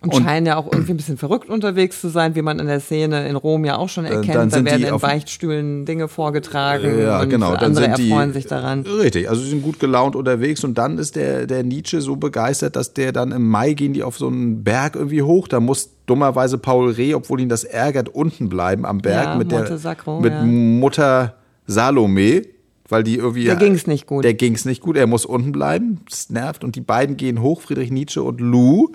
Und, 0.03 0.15
Und- 0.15 0.23
scheinen 0.25 0.47
ja 0.47 0.57
auch 0.57 0.67
irgendwie 0.73 0.93
ein 0.93 0.97
bisschen 0.97 1.19
verrückt 1.19 1.51
unterwegs 1.51 2.01
zu 2.01 2.09
sein, 2.09 2.35
wie 2.35 2.41
man 2.41 2.59
in 2.59 2.67
der 2.67 2.81
Szene 2.81 3.29
in 3.29 3.37
Rom 3.37 3.67
ja 3.67 3.77
auch 3.77 3.91
schon 3.91 4.07
erkennt. 4.07 4.35
dann 4.35 4.49
da 4.49 4.65
werden 4.65 4.85
in 4.85 4.99
Beichtstühlen 4.99 5.85
Dinge 5.85 6.09
vorgetragen 6.09 6.99
Ja, 7.03 7.21
und 7.21 7.29
genau. 7.29 7.55
Dann 7.55 7.77
andere 7.77 7.93
die, 7.97 8.09
erfreuen 8.09 8.33
sich 8.33 8.47
daran. 8.47 8.81
Richtig, 8.81 9.29
also 9.29 9.43
sie 9.43 9.51
sind 9.51 9.63
gut 9.63 9.79
gelaunt 9.79 10.17
unterwegs 10.17 10.65
und 10.65 10.79
dann 10.79 10.97
ist 10.97 11.17
der, 11.17 11.47
der 11.47 11.65
Nietzsche 11.65 12.01
so 12.01 12.17
begeistert, 12.17 12.77
dass 12.77 12.95
der 12.95 13.13
dann 13.13 13.31
im 13.31 13.47
Mai 13.47 13.75
gehen 13.75 13.93
die 13.93 14.03
auf 14.03 14.17
so 14.17 14.29
einen 14.29 14.65
Berg 14.65 14.97
irgendwie 14.97 15.21
hoch. 15.21 15.49
Da 15.49 15.61
muss 15.61 15.91
dummerweise 16.07 16.57
Paul 16.57 16.93
Reh, 16.93 17.13
obwohl 17.13 17.39
ihn 17.41 17.51
das 17.51 17.65
ärgert, 17.65 18.09
unten 18.09 18.49
bleiben 18.49 18.87
am 18.87 18.99
Berg 19.03 19.25
Ja, 19.25 19.35
mit 19.37 19.53
der 19.53 19.77
Sacro, 19.77 20.19
mit 20.21 20.33
ja. 20.33 20.43
Mutter 20.45 21.35
Salome, 21.67 22.43
weil 22.89 23.03
die 23.05 23.17
irgendwie 23.17 23.45
Der 23.45 23.57
ging's 23.57 23.87
nicht 23.87 24.07
gut. 24.07 24.25
Der 24.25 24.33
ging's 24.35 24.65
nicht 24.65 24.81
gut. 24.81 24.97
Er 24.97 25.07
muss 25.07 25.27
unten 25.27 25.53
bleiben. 25.53 26.01
Das 26.09 26.31
nervt 26.31 26.65
und 26.65 26.75
die 26.75 26.81
beiden 26.81 27.19
gehen 27.19 27.43
hoch, 27.43 27.61
Friedrich 27.61 27.91
Nietzsche 27.91 28.23
und 28.23 28.41
Lou. 28.41 28.89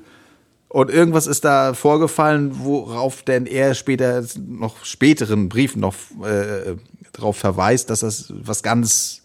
Und 0.75 0.89
irgendwas 0.89 1.25
ist 1.25 1.45
da 1.45 1.73
vorgefallen, 1.73 2.51
worauf 2.59 3.23
denn 3.23 3.45
er 3.45 3.75
später 3.75 4.25
noch 4.45 4.83
späteren 4.83 5.47
Briefen 5.47 5.79
noch 5.79 5.95
äh, 6.21 6.75
darauf 7.13 7.37
verweist, 7.37 7.89
dass 7.89 8.01
das 8.01 8.33
was 8.41 8.61
ganz 8.61 9.21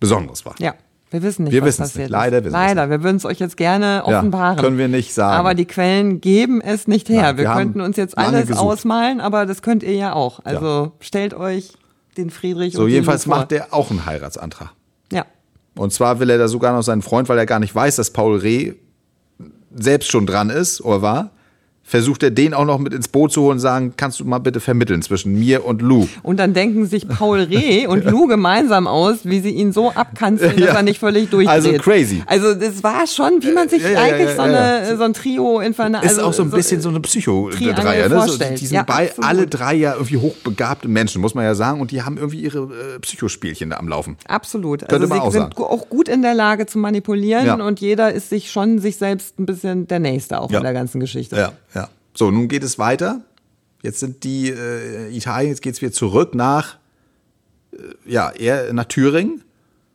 Besonderes 0.00 0.44
war. 0.44 0.56
Ja, 0.58 0.74
wir 1.12 1.22
wissen 1.22 1.44
nicht, 1.44 1.52
Wir 1.52 1.62
was 1.62 1.76
passiert 1.76 2.06
nicht. 2.06 2.10
Leider 2.10 2.38
ist. 2.38 2.46
wissen 2.46 2.54
Leider, 2.54 2.90
wir 2.90 3.04
würden 3.04 3.18
es 3.18 3.24
euch 3.24 3.38
jetzt 3.38 3.56
gerne 3.56 4.02
Ja, 4.04 4.18
offenbaren. 4.18 4.56
können 4.58 4.76
wir 4.76 4.88
nicht 4.88 5.14
sagen. 5.14 5.38
Aber 5.38 5.54
die 5.54 5.64
Quellen 5.64 6.20
geben 6.20 6.60
es 6.60 6.88
nicht 6.88 7.08
her. 7.08 7.22
Nein, 7.22 7.36
wir 7.36 7.44
wir 7.44 7.52
könnten 7.54 7.80
uns 7.80 7.96
jetzt 7.96 8.18
alles 8.18 8.48
gesucht. 8.48 8.58
ausmalen, 8.64 9.20
aber 9.20 9.46
das 9.46 9.62
könnt 9.62 9.84
ihr 9.84 9.94
ja 9.94 10.12
auch. 10.12 10.40
Also 10.42 10.90
stellt 10.98 11.34
euch 11.34 11.70
den 12.16 12.30
Friedrich 12.30 12.74
So, 12.74 12.88
jedenfalls 12.88 13.26
macht 13.26 13.52
er 13.52 13.72
auch 13.72 13.92
einen 13.92 14.06
Heiratsantrag. 14.06 14.72
Ja. 15.12 15.24
Und 15.76 15.92
zwar 15.92 16.18
will 16.18 16.30
er 16.30 16.38
da 16.38 16.48
sogar 16.48 16.72
noch 16.72 16.82
seinen 16.82 17.02
Freund, 17.02 17.28
weil 17.28 17.38
er 17.38 17.46
gar 17.46 17.60
nicht 17.60 17.76
weiß, 17.76 17.94
dass 17.94 18.10
Paul 18.10 18.38
Reh 18.38 18.72
selbst 19.74 20.10
schon 20.10 20.26
dran 20.26 20.50
ist 20.50 20.80
oder 20.80 21.02
war, 21.02 21.30
versucht 21.86 22.22
er 22.22 22.30
den 22.30 22.54
auch 22.54 22.64
noch 22.64 22.78
mit 22.78 22.94
ins 22.94 23.08
Boot 23.08 23.30
zu 23.32 23.42
holen 23.42 23.52
und 23.52 23.58
sagen, 23.60 23.92
kannst 23.96 24.18
du 24.18 24.24
mal 24.24 24.38
bitte 24.38 24.58
vermitteln 24.58 25.02
zwischen 25.02 25.38
mir 25.38 25.64
und 25.66 25.82
Lou. 25.82 26.08
Und 26.22 26.38
dann 26.38 26.54
denken 26.54 26.86
sich 26.86 27.06
Paul 27.06 27.40
Reh 27.40 27.86
und 27.88 28.04
Lou 28.06 28.26
gemeinsam 28.26 28.86
aus, 28.86 29.18
wie 29.24 29.40
sie 29.40 29.50
ihn 29.50 29.72
so 29.72 29.90
abkanzeln, 29.92 30.56
dass 30.56 30.66
Ja. 30.68 30.74
er 30.76 30.82
nicht 30.82 30.98
völlig 30.98 31.28
durchdreht. 31.30 31.54
Also 31.54 31.72
crazy. 31.74 32.22
Also 32.26 32.54
das 32.54 32.82
war 32.82 33.06
schon, 33.06 33.42
wie 33.42 33.52
man 33.52 33.68
sich 33.68 33.82
Ja, 33.82 34.00
eigentlich 34.00 34.30
so, 34.30 34.42
eine, 34.42 34.96
so 34.96 35.04
ein 35.04 35.12
Trio 35.12 35.60
infernal. 35.60 36.02
Ist 36.04 36.12
also 36.12 36.22
auch 36.22 36.32
so 36.32 36.42
ein 36.42 36.50
bisschen 36.50 36.80
so 36.80 36.88
eine 36.88 37.00
Psycho-Dreier. 37.00 38.08
Ne? 38.08 38.22
So, 38.28 38.38
die 38.38 38.56
sind 38.66 38.72
Ja, 38.74 38.82
bei, 38.82 39.12
alle 39.20 39.46
drei 39.46 39.74
ja 39.74 39.92
irgendwie 39.92 40.16
hochbegabte 40.16 40.88
Menschen, 40.88 41.20
muss 41.20 41.34
man 41.34 41.44
ja 41.44 41.54
sagen. 41.54 41.80
Und 41.80 41.90
die 41.90 42.02
haben 42.02 42.16
irgendwie 42.16 42.40
ihre 42.40 42.60
äh, 42.60 42.98
Psychospielchen 43.00 43.70
da 43.70 43.76
am 43.76 43.88
Laufen. 43.88 44.16
Absolut. 44.26 44.80
Könnte 44.80 44.94
Also 44.94 45.06
man 45.08 45.18
sie 45.18 45.22
auch 45.22 45.32
sind 45.32 45.42
sagen. 45.54 45.62
auch 45.62 45.88
gut 45.90 46.08
in 46.08 46.22
der 46.22 46.34
Lage 46.34 46.66
zu 46.66 46.78
manipulieren 46.78 47.60
und 47.60 47.80
jeder 47.80 48.12
ist 48.12 48.30
sich 48.30 48.50
schon 48.50 48.78
sich 48.78 48.96
selbst 48.96 49.38
ein 49.38 49.46
bisschen 49.46 49.86
der 49.86 49.98
Nächste 49.98 50.40
auch 50.40 50.50
in 50.50 50.62
der 50.62 50.72
ganzen 50.72 51.00
Geschichte. 51.00 51.36
Ja. 51.36 51.52
So, 52.14 52.30
nun 52.30 52.48
geht 52.48 52.62
es 52.62 52.78
weiter. 52.78 53.22
Jetzt 53.82 54.00
sind 54.00 54.24
die 54.24 54.48
äh, 54.50 55.14
Italien, 55.14 55.50
jetzt 55.50 55.62
geht's 55.62 55.82
wieder 55.82 55.92
zurück 55.92 56.34
nach, 56.34 56.78
äh, 57.72 57.76
ja, 58.06 58.30
er 58.30 58.72
nach 58.72 58.86
Thüringen. 58.86 59.42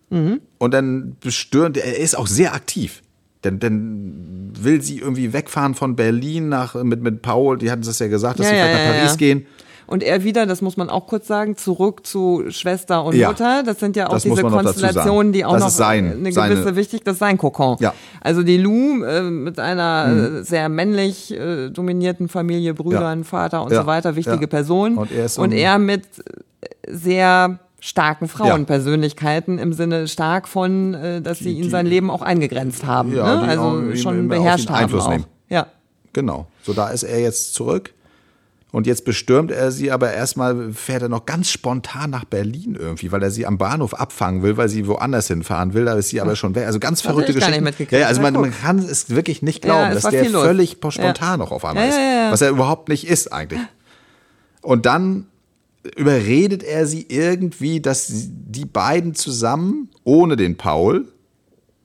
Mhm. 0.09 0.41
Und 0.57 0.73
dann 0.73 1.15
bestürmt, 1.19 1.77
er 1.77 1.97
ist 1.97 2.15
auch 2.15 2.27
sehr 2.27 2.53
aktiv. 2.53 3.01
Denn 3.43 3.59
dann 3.59 4.51
will 4.59 4.81
sie 4.81 4.99
irgendwie 4.99 5.31
wegfahren 5.31 5.73
von 5.73 5.95
Berlin 5.95 6.49
nach, 6.49 6.75
mit, 6.83 7.01
mit 7.01 7.21
Paul, 7.21 7.57
die 7.57 7.71
hatten 7.71 7.81
es 7.81 7.99
ja 7.99 8.07
gesagt, 8.07 8.39
dass 8.39 8.47
Ja, 8.47 8.51
sie 8.51 8.57
ja, 8.57 8.65
nach 8.73 8.93
Paris 8.93 9.11
ja. 9.11 9.15
gehen. 9.17 9.45
Und 9.89 10.03
er 10.03 10.23
wieder, 10.23 10.45
das 10.45 10.61
muss 10.61 10.77
man 10.77 10.87
auch 10.89 11.07
kurz 11.07 11.25
sagen, 11.25 11.57
zurück 11.57 12.05
zu 12.05 12.43
Schwester 12.49 13.03
und 13.03 13.15
Ja. 13.15 13.29
Mutter. 13.29 13.63
Das 13.65 13.79
sind 13.79 13.95
ja 13.95 14.07
auch 14.07 14.11
Das 14.13 14.23
diese 14.23 14.41
Konstellationen, 14.43 15.33
die 15.33 15.43
auch 15.45 15.53
Das 15.53 15.61
noch 15.63 15.69
sein- 15.71 16.11
eine 16.19 16.31
gewisse 16.31 16.75
wichtig, 16.75 17.01
das 17.03 17.13
ist 17.13 17.19
sein 17.19 17.39
Kokon. 17.39 17.77
Ja. 17.79 17.89
Mhm. 17.89 17.93
Also 18.21 18.43
die 18.43 18.57
Lou 18.57 19.03
äh, 19.03 19.21
mit 19.23 19.59
einer 19.59 20.39
äh, 20.41 20.43
sehr 20.43 20.69
männlich 20.69 21.31
äh, 21.33 21.69
dominierten 21.71 22.27
Familie, 22.29 22.75
Brüdern, 22.75 23.19
Ja. 23.19 23.23
Vater 23.25 23.63
und 23.63 23.71
Ja. 23.71 23.81
so 23.81 23.87
weiter, 23.87 24.15
wichtige 24.15 24.41
Ja. 24.41 24.47
Person. 24.47 24.95
Und 24.97 25.11
er 25.11 25.25
ist 25.25 25.39
und 25.39 25.53
er 25.53 25.79
mit 25.79 26.03
äh, 26.05 26.67
sehr 26.87 27.57
starken 27.79 28.27
Frauenpersönlichkeiten 28.27 29.57
im 29.57 29.73
Sinne 29.73 30.07
stark 30.07 30.47
von, 30.47 30.93
äh, 30.93 31.21
dass 31.21 31.39
sie 31.39 31.53
ihn 31.53 31.69
sein 31.69 31.85
Leben 31.85 32.09
auch 32.11 32.21
eingegrenzt 32.21 32.85
haben. 32.85 33.15
Ja, 33.15 33.35
ne? 33.37 33.41
die 33.43 33.49
Also 33.49 33.95
schon 33.95 34.27
beherrscht 34.27 34.69
haben 34.69 34.83
Einfluss 34.83 35.05
auch. 35.05 35.09
nehmen. 35.09 35.25
Ja. 35.49 35.67
Genau. 36.13 36.47
So, 36.63 36.73
da 36.73 36.89
ist 36.89 37.03
er 37.03 37.19
jetzt 37.19 37.53
zurück. 37.53 37.91
Und 38.71 38.85
jetzt 38.85 39.03
bestürmt 39.03 39.49
er 39.49 39.71
sie, 39.71 39.89
aber 39.91 40.13
erstmal 40.13 40.73
fährt 40.73 41.01
er 41.01 41.09
noch 41.09 41.25
ganz 41.25 41.49
spontan 41.49 42.11
nach 42.11 42.23
Berlin 42.25 42.77
irgendwie, 42.79 43.11
weil 43.11 43.23
er 43.23 43.31
sie 43.31 43.47
am 43.47 43.57
Bahnhof 43.57 43.95
abfangen 43.95 44.43
will, 44.43 44.57
weil 44.57 44.69
sie 44.69 44.85
woanders 44.85 45.27
hinfahren 45.27 45.73
will. 45.73 45.85
Da 45.85 45.93
ist 45.95 46.09
sie 46.09 46.21
aber 46.21 46.35
schon 46.35 46.53
weg. 46.53 46.67
Also 46.67 46.79
ganz 46.79 47.01
verrückte 47.01 47.33
mitgekriegt. 47.61 47.91
Ja, 47.93 47.99
ja, 47.99 48.07
also 48.07 48.21
man, 48.21 48.33
man 48.35 48.51
kann 48.51 48.77
es 48.77 49.09
wirklich 49.09 49.41
nicht 49.41 49.65
Ja, 49.65 49.73
glauben, 49.73 49.97
es 49.97 50.03
dass 50.03 50.11
der 50.11 50.25
völlig 50.25 50.77
Ja. 50.83 50.91
spontan 50.91 51.39
noch 51.39 51.51
auf 51.51 51.65
einmal 51.65 51.85
Ja, 51.85 51.89
ist. 51.89 51.95
ja, 51.95 52.01
ja, 52.01 52.25
ja. 52.25 52.31
Was 52.31 52.41
er 52.41 52.49
überhaupt 52.51 52.89
nicht 52.89 53.07
ist 53.07 53.33
eigentlich. 53.33 53.61
Und 54.61 54.85
dann 54.85 55.25
überredet 55.95 56.61
er 56.61 56.85
sie 56.85 57.05
irgendwie, 57.09 57.79
dass 57.81 58.07
die 58.11 58.65
beiden 58.65 59.15
zusammen, 59.15 59.89
ohne 60.03 60.35
den 60.35 60.57
Paul, 60.57 61.07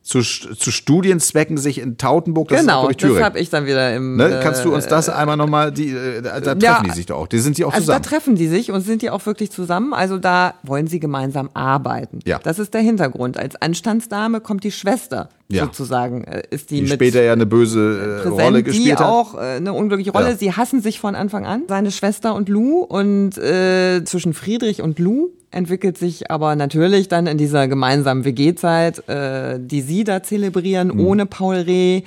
zu, 0.05 0.21
zu 0.21 0.71
Studienzwecken 0.71 1.57
sich 1.57 1.79
in 1.79 1.97
Tautenburg, 1.97 2.49
das 2.49 2.61
genau, 2.61 2.89
ist 2.89 3.03
das 3.03 3.23
habe 3.23 3.41
ich 3.41 3.49
dann 3.49 3.65
wieder 3.65 3.95
im. 3.95 4.17
Ne? 4.17 4.39
Kannst 4.43 4.63
du 4.63 4.75
uns 4.75 4.87
das 4.87 5.09
äh, 5.09 5.13
einmal 5.13 5.39
nochmal, 5.39 5.73
die, 5.73 5.89
äh, 5.89 6.21
da 6.21 6.41
treffen 6.41 6.61
ja, 6.61 6.83
die 6.83 6.91
sich 6.91 7.07
doch 7.07 7.17
auch, 7.17 7.27
die 7.27 7.39
sind 7.39 7.57
die 7.57 7.65
auch 7.65 7.73
also 7.73 7.87
zusammen. 7.87 8.03
Da 8.03 8.09
treffen 8.09 8.37
die 8.37 8.47
sich 8.47 8.71
und 8.71 8.83
sind 8.83 9.01
die 9.01 9.09
auch 9.09 9.25
wirklich 9.25 9.51
zusammen, 9.51 9.95
also 9.95 10.19
da 10.19 10.55
wollen 10.63 10.89
sie 10.89 11.01
gemeinsam 11.01 11.49
arbeiten. 11.55 12.19
Ja. 12.27 12.39
Das 12.39 12.59
ist 12.59 12.75
der 12.75 12.83
Hintergrund. 12.83 13.39
Als 13.39 13.57
Anstandsdame 13.57 14.43
kommt 14.43 14.63
die 14.65 14.73
Schwester 14.73 15.31
ja. 15.55 15.65
sozusagen, 15.65 16.25
äh, 16.25 16.43
ist 16.51 16.71
die, 16.71 16.77
die 16.77 16.83
mit 16.83 16.93
später 16.93 17.23
ja 17.23 17.33
eine 17.33 17.47
böse 17.47 18.23
äh, 18.25 18.29
Rolle 18.29 18.63
gespielt 18.63 18.87
die 18.87 18.93
hat. 18.93 19.01
auch 19.01 19.35
äh, 19.35 19.57
eine 19.57 19.73
unglückliche 19.73 20.13
Rolle. 20.13 20.31
Ja. 20.31 20.37
Sie 20.37 20.53
hassen 20.53 20.83
sich 20.83 21.01
von 21.01 21.15
Anfang 21.15 21.47
an, 21.47 21.63
seine 21.69 21.91
Schwester 21.91 22.35
und 22.35 22.49
Lou 22.49 22.79
und 22.81 23.39
äh, 23.39 24.05
zwischen 24.05 24.35
Friedrich 24.35 24.83
und 24.83 24.99
Lou 24.99 25.31
entwickelt 25.51 25.97
sich 25.97 26.31
aber 26.31 26.57
natürlich 26.57 27.09
dann 27.09 27.27
in 27.27 27.39
dieser 27.39 27.69
gemeinsamen 27.69 28.25
WG-Zeit, 28.25 29.09
äh, 29.09 29.59
die 29.61 29.81
sie 29.83 30.05
da 30.05 30.23
zelebrieren, 30.23 30.89
mhm. 30.89 31.01
ohne 31.01 31.27
Paul 31.27 31.57
Reh, 31.57 32.03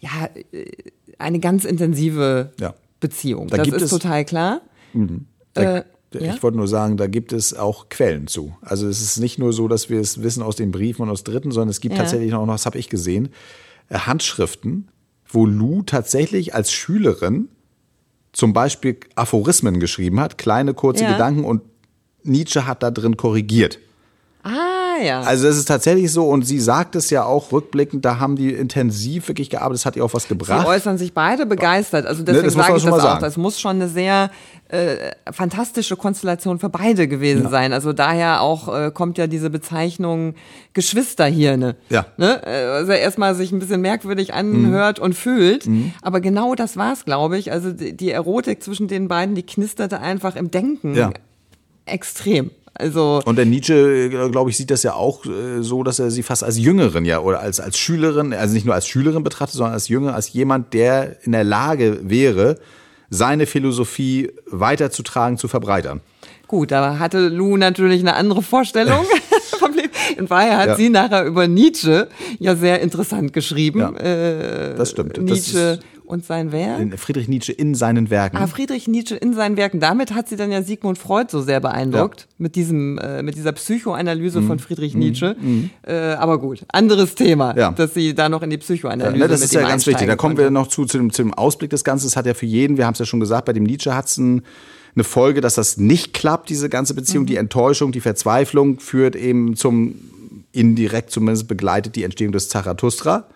ja, 0.00 0.10
äh, 0.52 0.64
eine 1.18 1.38
ganz 1.38 1.64
intensive 1.64 2.52
ja. 2.58 2.74
Beziehung. 2.98 3.48
Da 3.48 3.58
das 3.58 3.82
ist 3.82 3.90
total 3.90 4.24
klar. 4.24 4.62
Mhm. 4.92 5.26
Da, 5.54 5.78
äh, 5.78 5.84
ich 6.12 6.22
ja? 6.22 6.42
wollte 6.42 6.56
nur 6.56 6.68
sagen, 6.68 6.96
da 6.96 7.06
gibt 7.06 7.32
es 7.32 7.54
auch 7.54 7.88
Quellen 7.88 8.26
zu. 8.26 8.56
Also 8.62 8.88
es 8.88 9.00
ist 9.00 9.18
nicht 9.18 9.38
nur 9.38 9.52
so, 9.52 9.68
dass 9.68 9.88
wir 9.88 10.00
es 10.00 10.22
wissen 10.22 10.42
aus 10.42 10.56
den 10.56 10.72
Briefen 10.72 11.02
und 11.02 11.10
aus 11.10 11.24
Dritten, 11.24 11.52
sondern 11.52 11.68
es 11.68 11.80
gibt 11.80 11.94
ja. 11.94 12.02
tatsächlich 12.02 12.32
noch, 12.32 12.46
das 12.46 12.66
habe 12.66 12.78
ich 12.78 12.88
gesehen, 12.88 13.28
äh, 13.88 13.98
Handschriften, 13.98 14.88
wo 15.28 15.46
Lou 15.46 15.82
tatsächlich 15.82 16.54
als 16.54 16.72
Schülerin 16.72 17.48
zum 18.32 18.52
Beispiel 18.52 18.98
Aphorismen 19.14 19.80
geschrieben 19.80 20.20
hat, 20.20 20.38
kleine 20.38 20.74
kurze 20.74 21.04
ja. 21.04 21.12
Gedanken 21.12 21.44
und 21.44 21.62
Nietzsche 22.22 22.66
hat 22.66 22.82
da 22.82 22.90
drin 22.90 23.16
korrigiert. 23.16 23.78
Ah, 24.42 24.69
ja. 25.00 25.20
Also 25.20 25.46
das 25.46 25.56
ist 25.56 25.66
tatsächlich 25.66 26.12
so 26.12 26.28
und 26.28 26.42
sie 26.42 26.60
sagt 26.60 26.94
es 26.96 27.10
ja 27.10 27.24
auch 27.24 27.52
rückblickend, 27.52 28.04
da 28.04 28.18
haben 28.18 28.36
die 28.36 28.52
intensiv 28.52 29.28
wirklich 29.28 29.50
gearbeitet, 29.50 29.80
das 29.80 29.86
hat 29.86 29.96
ihr 29.96 30.04
auch 30.04 30.14
was 30.14 30.28
gebracht. 30.28 30.62
Sie 30.62 30.66
äußern 30.66 30.98
sich 30.98 31.12
beide 31.12 31.46
begeistert, 31.46 32.06
also 32.06 32.22
deswegen 32.22 32.46
ne, 32.46 32.50
sage 32.50 32.76
ich 32.76 32.84
das 32.84 32.92
auch, 32.92 33.00
sagen. 33.00 33.20
das 33.20 33.36
muss 33.36 33.60
schon 33.60 33.76
eine 33.76 33.88
sehr 33.88 34.30
äh, 34.68 35.12
fantastische 35.32 35.96
Konstellation 35.96 36.58
für 36.58 36.68
beide 36.68 37.08
gewesen 37.08 37.44
ja. 37.44 37.50
sein. 37.50 37.72
Also 37.72 37.92
daher 37.92 38.40
auch 38.40 38.74
äh, 38.74 38.90
kommt 38.90 39.18
ja 39.18 39.26
diese 39.26 39.50
Bezeichnung 39.50 40.34
Geschwisterhirne. 40.72 41.76
Ja. 41.88 42.06
Ne? 42.16 42.42
Also 42.44 42.92
erstmal 42.92 43.34
sich 43.34 43.52
ein 43.52 43.58
bisschen 43.58 43.80
merkwürdig 43.80 44.34
anhört 44.34 44.98
mhm. 44.98 45.04
und 45.04 45.14
fühlt, 45.14 45.66
mhm. 45.66 45.92
aber 46.02 46.20
genau 46.20 46.54
das 46.54 46.76
war's, 46.76 47.04
glaube 47.04 47.38
ich. 47.38 47.52
Also 47.52 47.72
die, 47.72 47.96
die 47.96 48.10
Erotik 48.10 48.62
zwischen 48.62 48.88
den 48.88 49.08
beiden, 49.08 49.34
die 49.34 49.44
knisterte 49.44 50.00
einfach 50.00 50.36
im 50.36 50.50
Denken. 50.50 50.94
Ja 50.94 51.10
extrem. 51.90 52.50
Also 52.74 53.20
und 53.24 53.36
der 53.36 53.46
Nietzsche, 53.46 54.08
glaube 54.30 54.50
ich, 54.50 54.56
sieht 54.56 54.70
das 54.70 54.82
ja 54.82 54.94
auch 54.94 55.24
äh, 55.26 55.60
so, 55.60 55.82
dass 55.82 55.98
er 55.98 56.10
sie 56.10 56.22
fast 56.22 56.44
als 56.44 56.58
Jüngerin 56.58 57.04
ja 57.04 57.20
oder 57.20 57.40
als 57.40 57.60
als 57.60 57.78
Schülerin, 57.78 58.32
also 58.32 58.54
nicht 58.54 58.64
nur 58.64 58.74
als 58.74 58.86
Schülerin 58.86 59.22
betrachtet, 59.22 59.56
sondern 59.56 59.74
als 59.74 59.88
Jünger, 59.88 60.14
als 60.14 60.32
jemand, 60.32 60.72
der 60.72 61.16
in 61.24 61.32
der 61.32 61.44
Lage 61.44 61.98
wäre, 62.02 62.58
seine 63.10 63.46
Philosophie 63.46 64.30
weiterzutragen, 64.46 65.36
zu 65.36 65.48
verbreitern. 65.48 66.00
Gut, 66.46 66.70
da 66.70 66.98
hatte 66.98 67.28
Lou 67.28 67.56
natürlich 67.56 68.00
eine 68.00 68.14
andere 68.14 68.42
Vorstellung. 68.42 69.04
In 70.18 70.30
Wahrheit 70.30 70.56
hat 70.56 70.66
ja. 70.68 70.76
sie 70.76 70.88
nachher 70.88 71.24
über 71.24 71.48
Nietzsche 71.48 72.08
ja 72.38 72.54
sehr 72.56 72.80
interessant 72.80 73.32
geschrieben. 73.32 73.80
Ja, 73.80 73.90
äh, 73.96 74.74
das 74.74 74.90
stimmt. 74.90 75.18
Nietzsche 75.18 75.78
das 75.78 75.78
und 76.10 76.24
sein 76.24 76.52
Werk? 76.52 76.98
Friedrich 76.98 77.28
Nietzsche 77.28 77.52
in 77.52 77.74
seinen 77.74 78.10
Werken. 78.10 78.36
Ah, 78.36 78.46
Friedrich 78.46 78.88
Nietzsche 78.88 79.14
in 79.14 79.34
seinen 79.34 79.56
Werken. 79.56 79.80
Damit 79.80 80.14
hat 80.14 80.28
sie 80.28 80.36
dann 80.36 80.50
ja 80.50 80.62
Sigmund 80.62 80.98
Freud 80.98 81.30
so 81.30 81.40
sehr 81.40 81.60
beeindruckt. 81.60 82.20
Ja. 82.20 82.26
Mit 82.38 82.56
diesem, 82.56 82.98
äh, 82.98 83.22
mit 83.22 83.36
dieser 83.36 83.52
Psychoanalyse 83.52 84.40
mhm. 84.40 84.46
von 84.46 84.58
Friedrich 84.58 84.94
mhm. 84.94 85.00
Nietzsche. 85.00 85.36
Mhm. 85.40 85.70
Äh, 85.86 85.94
aber 85.94 86.38
gut, 86.38 86.64
anderes 86.68 87.14
Thema, 87.14 87.56
ja. 87.56 87.70
dass 87.70 87.94
sie 87.94 88.14
da 88.14 88.28
noch 88.28 88.42
in 88.42 88.50
die 88.50 88.58
Psychoanalyse 88.58 89.18
ja, 89.18 89.24
ne, 89.24 89.28
Das 89.28 89.42
ist 89.42 89.54
ja 89.54 89.62
ganz 89.62 89.86
wichtig. 89.86 90.06
Da 90.06 90.16
kommen 90.16 90.36
wir 90.36 90.50
noch 90.50 90.66
zu, 90.66 90.84
zu 90.84 90.98
dem, 90.98 91.12
zu 91.12 91.22
dem 91.22 91.32
Ausblick 91.32 91.70
des 91.70 91.84
Ganzen. 91.84 92.06
Es 92.06 92.16
hat 92.16 92.26
ja 92.26 92.34
für 92.34 92.46
jeden, 92.46 92.76
wir 92.76 92.86
haben 92.86 92.94
es 92.94 92.98
ja 92.98 93.06
schon 93.06 93.20
gesagt, 93.20 93.46
bei 93.46 93.52
dem 93.52 93.64
Nietzsche 93.64 93.94
hat 93.94 94.06
es 94.06 94.18
ein 94.18 94.42
eine 94.96 95.04
Folge, 95.04 95.40
dass 95.40 95.54
das 95.54 95.76
nicht 95.76 96.14
klappt, 96.14 96.50
diese 96.50 96.68
ganze 96.68 96.94
Beziehung, 96.94 97.22
mhm. 97.22 97.28
die 97.28 97.36
Enttäuschung, 97.36 97.92
die 97.92 98.00
Verzweiflung 98.00 98.80
führt 98.80 99.14
eben 99.14 99.54
zum, 99.54 99.94
indirekt 100.52 101.10
zumindest 101.10 101.48
begleitet 101.48 101.96
die 101.96 102.02
Entstehung 102.02 102.32
des 102.32 102.48
Zarathustra. 102.48 103.26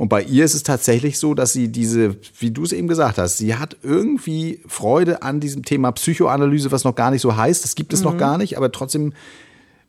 Und 0.00 0.08
bei 0.08 0.22
ihr 0.22 0.46
ist 0.46 0.54
es 0.54 0.62
tatsächlich 0.62 1.18
so, 1.18 1.34
dass 1.34 1.52
sie 1.52 1.68
diese, 1.68 2.16
wie 2.38 2.50
du 2.50 2.62
es 2.62 2.72
eben 2.72 2.88
gesagt 2.88 3.18
hast, 3.18 3.36
sie 3.36 3.56
hat 3.56 3.76
irgendwie 3.82 4.62
Freude 4.66 5.20
an 5.20 5.40
diesem 5.40 5.62
Thema 5.62 5.92
Psychoanalyse, 5.92 6.72
was 6.72 6.84
noch 6.84 6.94
gar 6.94 7.10
nicht 7.10 7.20
so 7.20 7.36
heißt. 7.36 7.62
Das 7.62 7.74
gibt 7.74 7.92
es 7.92 8.00
mhm. 8.00 8.06
noch 8.06 8.16
gar 8.16 8.38
nicht, 8.38 8.56
aber 8.56 8.72
trotzdem 8.72 9.12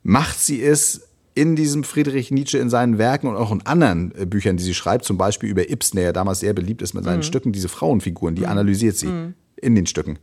macht 0.03 0.37
sie 0.37 0.61
es 0.61 1.07
in 1.33 1.55
diesem 1.55 1.85
Friedrich 1.85 2.29
Nietzsche 2.29 2.57
in 2.57 2.69
seinen 2.69 2.97
Werken 2.97 3.27
und 3.27 3.37
auch 3.37 3.53
in 3.53 3.65
anderen 3.65 4.13
äh, 4.17 4.25
Büchern, 4.25 4.57
die 4.57 4.63
sie 4.63 4.73
schreibt, 4.73 5.05
zum 5.05 5.17
Beispiel 5.17 5.47
über 5.47 5.69
Ibsen, 5.69 5.95
der 5.95 6.07
ja 6.07 6.11
damals 6.11 6.41
sehr 6.41 6.51
beliebt 6.51 6.81
ist 6.81 6.93
mit 6.93 7.05
seinen 7.05 7.19
mhm. 7.19 7.23
Stücken, 7.23 7.53
diese 7.53 7.69
Frauenfiguren, 7.69 8.35
die 8.35 8.41
mhm. 8.41 8.49
analysiert 8.49 8.97
sie 8.97 9.07
mhm. 9.07 9.33
in 9.55 9.75
den 9.75 9.87
Stücken. 9.87 10.19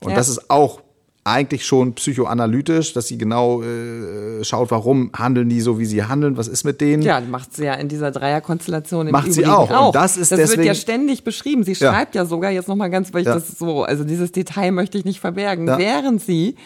Und 0.00 0.10
ja. 0.10 0.16
das 0.16 0.28
ist 0.28 0.50
auch 0.50 0.82
eigentlich 1.30 1.66
schon 1.66 1.94
psychoanalytisch, 1.94 2.92
dass 2.92 3.08
sie 3.08 3.18
genau 3.18 3.62
äh, 3.62 4.44
schaut, 4.44 4.70
warum 4.70 5.10
handeln 5.14 5.48
die 5.48 5.60
so, 5.60 5.78
wie 5.78 5.86
sie 5.86 6.04
handeln, 6.04 6.36
was 6.36 6.48
ist 6.48 6.64
mit 6.64 6.80
denen. 6.80 7.02
Ja, 7.02 7.20
macht 7.20 7.54
sie 7.54 7.64
ja 7.64 7.74
in 7.74 7.88
dieser 7.88 8.10
Dreierkonstellation 8.10 9.06
im 9.06 9.12
Macht 9.12 9.28
Übrigen 9.28 9.44
sie 9.44 9.46
auch. 9.46 9.70
auch. 9.70 9.86
Und 9.86 9.94
das 9.94 10.16
ist 10.16 10.32
das 10.32 10.38
deswegen, 10.38 10.58
wird 10.58 10.68
ja 10.68 10.74
ständig 10.74 11.24
beschrieben. 11.24 11.64
Sie 11.64 11.74
schreibt 11.74 12.14
ja, 12.14 12.22
ja 12.22 12.26
sogar, 12.26 12.50
jetzt 12.50 12.68
nochmal 12.68 12.90
ganz, 12.90 13.12
weil 13.12 13.22
ich 13.22 13.26
ja. 13.26 13.34
das 13.34 13.58
so, 13.58 13.84
also 13.84 14.04
dieses 14.04 14.32
Detail 14.32 14.72
möchte 14.72 14.98
ich 14.98 15.04
nicht 15.04 15.20
verbergen, 15.20 15.66
ja. 15.66 15.78
während 15.78 16.22
sie 16.22 16.56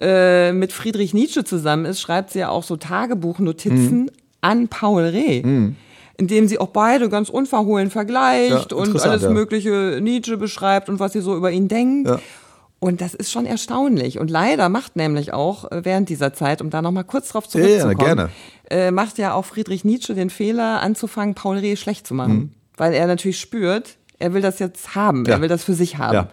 äh, 0.00 0.52
mit 0.52 0.72
Friedrich 0.72 1.14
Nietzsche 1.14 1.44
zusammen 1.44 1.84
ist, 1.84 2.00
schreibt 2.00 2.30
sie 2.30 2.40
ja 2.40 2.50
auch 2.50 2.62
so 2.62 2.76
Tagebuchnotizen 2.76 4.02
mhm. 4.02 4.10
an 4.40 4.68
Paul 4.68 5.02
Reh. 5.02 5.42
Mhm 5.42 5.76
indem 6.18 6.48
sie 6.48 6.58
auch 6.58 6.68
beide 6.68 7.08
ganz 7.08 7.28
unverhohlen 7.28 7.90
vergleicht 7.90 8.72
ja, 8.72 8.76
und 8.76 9.00
alles 9.00 9.22
ja. 9.22 9.30
mögliche 9.30 10.00
Nietzsche 10.02 10.36
beschreibt 10.36 10.88
und 10.88 10.98
was 10.98 11.12
sie 11.12 11.20
so 11.20 11.36
über 11.36 11.52
ihn 11.52 11.68
denkt. 11.68 12.08
Ja. 12.08 12.18
Und 12.80 13.00
das 13.00 13.14
ist 13.14 13.32
schon 13.32 13.44
erstaunlich. 13.44 14.18
Und 14.18 14.30
leider 14.30 14.68
macht 14.68 14.94
nämlich 14.94 15.32
auch 15.32 15.70
äh, 15.70 15.84
während 15.84 16.08
dieser 16.08 16.32
Zeit, 16.32 16.60
um 16.60 16.70
da 16.70 16.80
nochmal 16.80 17.04
kurz 17.04 17.30
drauf 17.30 17.48
zurückzukommen, 17.48 18.18
ja, 18.18 18.28
ja, 18.70 18.86
äh, 18.86 18.90
macht 18.90 19.18
ja 19.18 19.34
auch 19.34 19.44
Friedrich 19.44 19.84
Nietzsche 19.84 20.14
den 20.14 20.30
Fehler, 20.30 20.80
anzufangen, 20.80 21.34
Paul 21.34 21.58
Reh 21.58 21.76
schlecht 21.76 22.06
zu 22.06 22.14
machen. 22.14 22.34
Mhm. 22.34 22.50
Weil 22.76 22.94
er 22.94 23.08
natürlich 23.08 23.40
spürt, 23.40 23.96
er 24.18 24.32
will 24.32 24.42
das 24.42 24.60
jetzt 24.60 24.94
haben, 24.94 25.24
ja. 25.26 25.34
er 25.34 25.40
will 25.40 25.48
das 25.48 25.64
für 25.64 25.74
sich 25.74 25.98
haben. 25.98 26.14
Ja. 26.14 26.28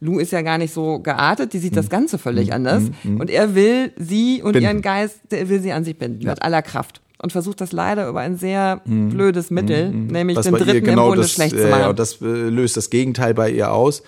Lou 0.00 0.18
ist 0.18 0.32
ja 0.32 0.40
gar 0.40 0.56
nicht 0.56 0.72
so 0.72 1.00
geartet, 1.00 1.52
die 1.52 1.58
sieht 1.58 1.72
mhm. 1.72 1.76
das 1.76 1.90
Ganze 1.90 2.16
völlig 2.16 2.48
mhm. 2.48 2.54
anders. 2.54 2.82
Mhm. 3.02 3.20
Und 3.20 3.28
er 3.28 3.54
will 3.54 3.92
sie 3.98 4.42
und 4.42 4.52
binden. 4.52 4.62
ihren 4.62 4.82
Geist, 4.82 5.20
er 5.30 5.50
will 5.50 5.60
sie 5.60 5.72
an 5.72 5.84
sich 5.84 5.98
binden, 5.98 6.26
mit 6.26 6.40
aller 6.40 6.62
Kraft 6.62 7.02
und 7.22 7.32
versucht 7.32 7.60
das 7.60 7.72
leider 7.72 8.08
über 8.08 8.20
ein 8.20 8.36
sehr 8.36 8.80
mhm. 8.84 9.10
blödes 9.10 9.50
Mittel, 9.50 9.90
mhm. 9.90 10.06
nämlich 10.06 10.38
Was 10.38 10.46
den 10.46 10.54
Dritten 10.54 10.84
genau 10.84 11.02
im 11.04 11.08
Bunde 11.10 11.22
das, 11.22 11.32
schlecht 11.32 11.58
zu 11.58 11.68
machen. 11.68 11.82
Ja, 11.82 11.92
das 11.92 12.20
äh, 12.22 12.24
löst 12.24 12.76
das 12.76 12.88
Gegenteil 12.88 13.34
bei 13.34 13.50
ihr 13.50 13.72
aus. 13.72 14.02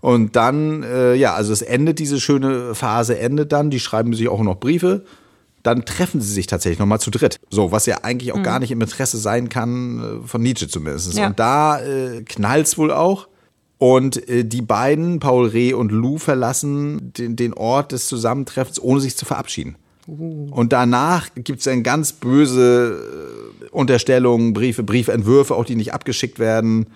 Und 0.00 0.36
dann, 0.36 0.82
äh, 0.82 1.14
ja, 1.14 1.34
also 1.34 1.52
es 1.52 1.62
endet, 1.62 1.98
diese 1.98 2.20
schöne 2.20 2.74
Phase 2.74 3.18
endet 3.18 3.52
dann, 3.52 3.70
die 3.70 3.80
schreiben 3.80 4.14
sich 4.14 4.28
auch 4.28 4.42
noch 4.42 4.56
Briefe. 4.56 5.04
Dann 5.62 5.84
treffen 5.84 6.22
sie 6.22 6.32
sich 6.32 6.46
tatsächlich 6.46 6.78
nochmal 6.78 7.00
zu 7.00 7.10
dritt. 7.10 7.38
So, 7.50 7.70
was 7.70 7.84
ja 7.84 7.98
eigentlich 8.02 8.32
auch 8.32 8.38
mhm. 8.38 8.44
gar 8.44 8.60
nicht 8.60 8.70
im 8.70 8.80
Interesse 8.80 9.18
sein 9.18 9.50
kann, 9.50 10.22
äh, 10.24 10.26
von 10.26 10.42
Nietzsche 10.42 10.68
zumindest. 10.68 11.14
Ja. 11.14 11.26
Und 11.26 11.38
da 11.38 11.80
äh, 11.80 12.22
knallt's 12.22 12.78
wohl 12.78 12.90
auch. 12.90 13.28
Und 13.76 14.26
äh, 14.28 14.44
die 14.44 14.62
beiden, 14.62 15.20
Paul 15.20 15.48
Reh 15.48 15.74
und 15.74 15.92
Lou, 15.92 16.16
verlassen 16.16 17.12
den, 17.12 17.36
den 17.36 17.52
Ort 17.52 17.92
des 17.92 18.06
Zusammentreffens, 18.06 18.80
ohne 18.82 19.00
sich 19.00 19.16
zu 19.16 19.26
verabschieden. 19.26 19.76
Uh. 20.06 20.48
Und 20.50 20.72
danach 20.72 21.28
gibt's 21.34 21.64
dann 21.64 21.82
ganz 21.82 22.14
böse 22.14 22.98
äh, 23.62 23.68
Unterstellungen, 23.68 24.54
Briefe, 24.54 24.82
Briefentwürfe, 24.82 25.54
auch 25.54 25.66
die 25.66 25.76
nicht 25.76 25.92
abgeschickt 25.92 26.38
werden 26.38 26.86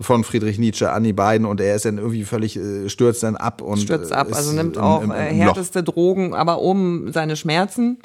von 0.00 0.24
Friedrich 0.24 0.58
Nietzsche 0.58 0.90
an 0.90 1.04
die 1.04 1.12
beiden 1.12 1.46
und 1.46 1.60
er 1.60 1.76
ist 1.76 1.84
dann 1.84 1.98
irgendwie 1.98 2.24
völlig 2.24 2.56
äh, 2.56 2.88
stürzt 2.88 3.22
dann 3.22 3.36
ab 3.36 3.60
und 3.60 3.78
stürzt 3.78 4.12
ab, 4.12 4.28
also 4.32 4.52
nimmt 4.52 4.78
auch 4.78 5.02
im, 5.02 5.10
im, 5.10 5.16
im 5.16 5.36
härteste 5.36 5.82
Drogen, 5.82 6.34
aber 6.34 6.60
um 6.60 7.12
seine 7.12 7.36
Schmerzen 7.36 7.98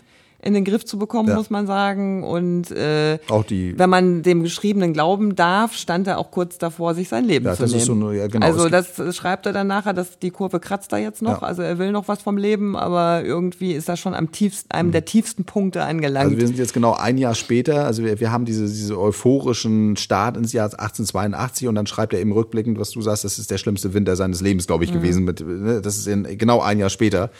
in 0.46 0.54
den 0.54 0.64
Griff 0.64 0.86
zu 0.86 1.00
bekommen, 1.00 1.30
ja. 1.30 1.36
muss 1.36 1.50
man 1.50 1.66
sagen. 1.66 2.24
Und 2.24 2.70
äh, 2.70 3.18
auch 3.30 3.44
die, 3.44 3.78
wenn 3.78 3.90
man 3.90 4.22
dem 4.22 4.44
Geschriebenen 4.44 4.94
glauben 4.94 5.36
darf, 5.36 5.74
stand 5.74 6.08
er 6.08 6.20
auch 6.20 6.30
kurz 6.30 6.60
davor, 6.60 6.94
sich 6.94 7.10
sein 7.10 7.26
Leben 7.26 7.46
ja, 7.46 7.56
zu 7.56 7.66
nehmen. 7.66 7.80
So 7.80 7.94
eine, 7.94 8.16
ja, 8.16 8.28
genau, 8.28 8.46
also 8.46 8.70
das 8.70 9.16
schreibt 9.16 9.48
er 9.48 9.54
dann 9.54 9.66
nachher, 9.66 9.94
dass 9.94 10.20
die 10.20 10.30
Kurve 10.30 10.60
kratzt 10.60 10.94
da 10.94 10.98
jetzt 10.98 11.24
noch. 11.24 11.42
Also 11.42 11.64
er 11.64 11.80
will 11.80 11.92
noch 11.92 12.08
was 12.08 12.22
vom 12.22 12.38
Leben, 12.38 12.76
aber 12.76 13.24
irgendwie 13.26 13.72
ist 13.72 13.90
er 13.90 13.98
schon 13.98 14.14
am 14.14 14.32
tiefsten, 14.32 14.70
einem 14.70 14.90
mhm. 14.90 14.94
der 14.94 15.06
tiefsten 15.06 15.46
Punkte 15.46 15.84
angelangt. 15.84 16.26
Also 16.26 16.38
wir 16.38 16.48
sind 16.48 16.60
jetzt 16.60 16.74
genau 16.74 16.94
ein 16.94 17.18
Jahr 17.18 17.34
später. 17.34 17.86
Also 17.86 18.04
wir, 18.04 18.20
wir 18.20 18.32
haben 18.32 18.46
diese, 18.46 18.68
diese 18.68 19.00
euphorischen 19.00 19.98
Start 19.98 20.38
ins 20.38 20.54
Jahr 20.54 20.66
1882 20.66 21.68
und 21.68 21.74
dann 21.74 21.88
schreibt 21.88 22.14
er 22.14 22.20
eben 22.20 22.32
rückblickend, 22.32 22.80
was 22.80 22.92
du 22.92 23.02
sagst, 23.02 23.24
das 23.24 23.40
ist 23.40 23.50
der 23.50 23.58
schlimmste 23.58 23.96
Winter 23.96 24.16
seines 24.16 24.42
Lebens, 24.42 24.68
glaube 24.68 24.84
ich, 24.84 24.92
mhm. 24.92 24.98
gewesen. 24.98 25.24
Mit, 25.24 25.42
ne, 25.42 25.82
das 25.82 25.98
ist 25.98 26.08
in, 26.08 26.38
genau 26.38 26.62
ein 26.62 26.78
Jahr 26.78 26.92
später. 26.92 27.32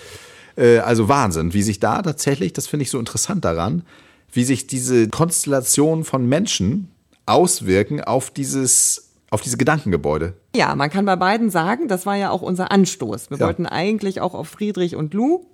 Äh, 0.58 0.80
also 0.80 1.08
Wahnsinn, 1.10 1.54
wie 1.54 1.64
sich 1.64 1.80
da 1.80 2.02
tatsächlich, 2.02 2.54
das 2.54 2.68
finde 2.68 2.84
ich 2.84 2.90
so 2.90 3.00
interessant 3.00 3.46
daran, 3.46 3.84
wie 4.32 4.44
sich 4.44 4.68
diese 4.68 5.08
Konstellation 5.08 6.04
von 6.04 6.28
Menschen 6.28 6.90
auswirken 7.26 8.02
auf 8.02 8.32
dieses 8.32 9.02
auf 9.32 9.42
diese 9.42 9.58
Gedankengebäude. 9.58 10.34
Ja, 10.56 10.76
man 10.76 10.90
kann 10.90 11.06
bei 11.06 11.16
beiden 11.16 11.50
sagen, 11.50 11.88
das 11.88 12.06
war 12.06 12.16
ja 12.16 12.30
auch 12.30 12.42
unser 12.42 12.72
Anstoß. 12.72 13.32
Wir 13.32 13.38
ja. 13.38 13.46
wollten 13.46 13.66
eigentlich 13.66 14.22
auch 14.22 14.34
auf 14.34 14.48
Friedrich 14.48 14.96
und 14.96 15.14
Lou 15.14 15.46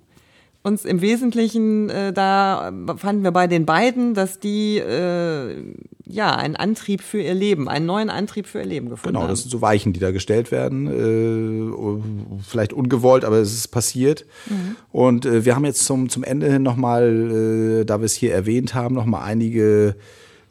uns 0.62 0.84
im 0.84 1.00
Wesentlichen, 1.00 1.90
äh, 1.90 2.12
da 2.12 2.72
fanden 2.96 3.24
wir 3.24 3.32
bei 3.32 3.46
den 3.46 3.66
beiden, 3.66 4.14
dass 4.14 4.38
die 4.38 4.78
äh, 4.78 5.74
ja 6.06 6.36
einen 6.36 6.56
Antrieb 6.56 7.02
für 7.02 7.20
ihr 7.20 7.34
Leben, 7.34 7.68
einen 7.68 7.86
neuen 7.86 8.10
Antrieb 8.10 8.46
für 8.46 8.60
ihr 8.60 8.66
Leben 8.66 8.88
gefunden 8.88 9.14
genau, 9.14 9.20
haben. 9.20 9.26
Genau, 9.26 9.32
das 9.32 9.42
sind 9.42 9.50
so 9.50 9.60
Weichen, 9.60 9.92
die 9.92 10.00
da 10.00 10.12
gestellt 10.12 10.52
werden. 10.52 10.86
Äh, 10.86 12.42
vielleicht 12.48 12.72
ungewollt, 12.72 13.24
aber 13.24 13.38
es 13.38 13.52
ist 13.52 13.68
passiert. 13.68 14.24
Mhm. 14.48 14.76
Und 14.92 15.26
äh, 15.26 15.44
wir 15.44 15.56
haben 15.56 15.64
jetzt 15.64 15.84
zum, 15.84 16.08
zum 16.08 16.22
Ende 16.22 16.50
hin 16.50 16.62
nochmal, 16.62 17.80
äh, 17.80 17.84
da 17.84 18.00
wir 18.00 18.06
es 18.06 18.14
hier 18.14 18.32
erwähnt 18.32 18.74
haben, 18.74 18.94
nochmal 18.94 19.24
einige 19.24 19.96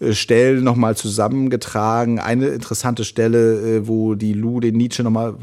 äh, 0.02 0.14
Stellen 0.14 0.64
nochmal 0.64 0.98
zusammengetragen. 0.98 2.20
Eine 2.20 2.48
interessante 2.48 3.06
Stelle, 3.06 3.78
äh, 3.78 3.88
wo 3.88 4.16
die 4.16 4.34
Lou 4.34 4.60
den 4.60 4.76
Nietzsche 4.76 5.04
nochmal 5.04 5.36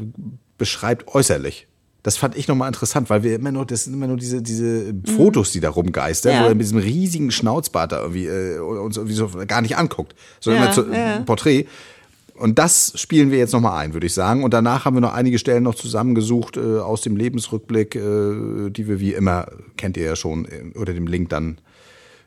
beschreibt 0.57 1.07
äußerlich. 1.07 1.68
Das 2.01 2.15
fand 2.15 2.37
ich 2.37 2.47
nochmal 2.47 2.67
interessant, 2.67 3.09
weil 3.09 3.23
wir 3.23 3.35
immer 3.35 3.51
nur, 3.51 3.65
das 3.65 3.83
sind 3.83 3.93
immer 3.93 4.07
nur 4.07 4.17
diese, 4.17 4.41
diese. 4.41 4.93
Fotos, 5.17 5.51
die 5.51 5.59
da 5.59 5.69
rumgeistern, 5.69 6.33
ja. 6.33 6.43
wo 6.43 6.47
er 6.47 6.55
mit 6.55 6.61
diesem 6.61 6.79
riesigen 6.79 7.29
Schnauzbart 7.29 7.91
da 7.91 8.01
irgendwie 8.01 8.25
äh, 8.25 8.59
uns 8.59 8.95
irgendwie 8.95 9.15
so 9.15 9.29
gar 9.47 9.61
nicht 9.61 9.77
anguckt, 9.77 10.15
sondern 10.39 10.63
ja, 10.63 10.65
immer 10.67 10.73
zu, 10.73 10.93
ja. 10.93 11.19
Porträt. 11.21 11.65
Und 12.35 12.57
das 12.57 12.93
spielen 12.95 13.31
wir 13.31 13.37
jetzt 13.37 13.51
nochmal 13.51 13.83
ein, 13.83 13.93
würde 13.93 14.07
ich 14.07 14.13
sagen. 14.13 14.45
Und 14.45 14.53
danach 14.53 14.85
haben 14.85 14.95
wir 14.95 15.01
noch 15.01 15.13
einige 15.13 15.37
Stellen 15.39 15.63
noch 15.63 15.75
zusammengesucht 15.75 16.55
äh, 16.55 16.79
aus 16.79 17.01
dem 17.01 17.17
Lebensrückblick, 17.17 17.95
äh, 17.95 18.69
die 18.69 18.87
wir 18.87 19.01
wie 19.01 19.13
immer, 19.13 19.47
kennt 19.75 19.97
ihr 19.97 20.05
ja 20.05 20.15
schon, 20.15 20.45
äh, 20.45 20.71
unter 20.73 20.93
dem 20.93 21.05
Link 21.05 21.27
dann 21.29 21.57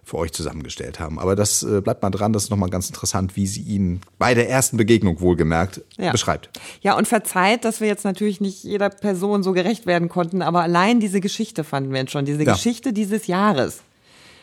für 0.04 0.18
euch 0.18 0.32
zusammengestellt 0.32 0.98
haben. 0.98 1.18
Aber 1.18 1.36
das 1.36 1.62
äh, 1.62 1.80
bleibt 1.80 2.02
mal 2.02 2.10
dran, 2.10 2.32
das 2.32 2.44
ist 2.44 2.50
nochmal 2.50 2.70
ganz 2.70 2.88
interessant, 2.88 3.36
wie 3.36 3.46
sie 3.46 3.62
ihn 3.62 4.00
bei 4.18 4.34
der 4.34 4.50
ersten 4.50 4.76
Begegnung 4.76 5.20
wohlgemerkt 5.20 5.82
ja. 5.96 6.10
beschreibt. 6.10 6.50
Ja, 6.80 6.96
und 6.96 7.06
verzeiht, 7.06 7.64
dass 7.64 7.80
wir 7.80 7.86
jetzt 7.86 8.04
natürlich 8.04 8.40
nicht 8.40 8.64
jeder 8.64 8.90
Person 8.90 9.42
so 9.42 9.52
gerecht 9.52 9.86
werden 9.86 10.08
konnten, 10.08 10.42
aber 10.42 10.62
allein 10.62 10.98
diese 10.98 11.20
Geschichte 11.20 11.62
fanden 11.62 11.92
wir 11.92 12.00
jetzt 12.00 12.10
schon, 12.10 12.24
diese 12.24 12.42
ja. 12.42 12.52
Geschichte 12.52 12.92
dieses 12.92 13.28
Jahres. 13.28 13.82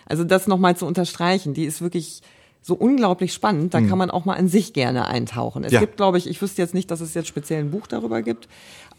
Also 0.05 0.23
das 0.23 0.47
nochmal 0.47 0.77
zu 0.77 0.85
unterstreichen, 0.85 1.53
die 1.53 1.65
ist 1.65 1.81
wirklich 1.81 2.21
so 2.61 2.73
unglaublich 2.75 3.33
spannend, 3.33 3.73
da 3.73 3.79
mhm. 3.79 3.89
kann 3.89 3.97
man 3.97 4.11
auch 4.11 4.25
mal 4.25 4.35
an 4.35 4.47
sich 4.47 4.73
gerne 4.73 5.07
eintauchen. 5.07 5.63
Es 5.63 5.71
ja. 5.71 5.79
gibt, 5.79 5.97
glaube 5.97 6.17
ich, 6.17 6.27
ich 6.27 6.41
wüsste 6.41 6.61
jetzt 6.61 6.73
nicht, 6.73 6.91
dass 6.91 7.01
es 7.01 7.13
jetzt 7.13 7.27
speziell 7.27 7.59
ein 7.61 7.71
Buch 7.71 7.87
darüber 7.87 8.21
gibt, 8.21 8.47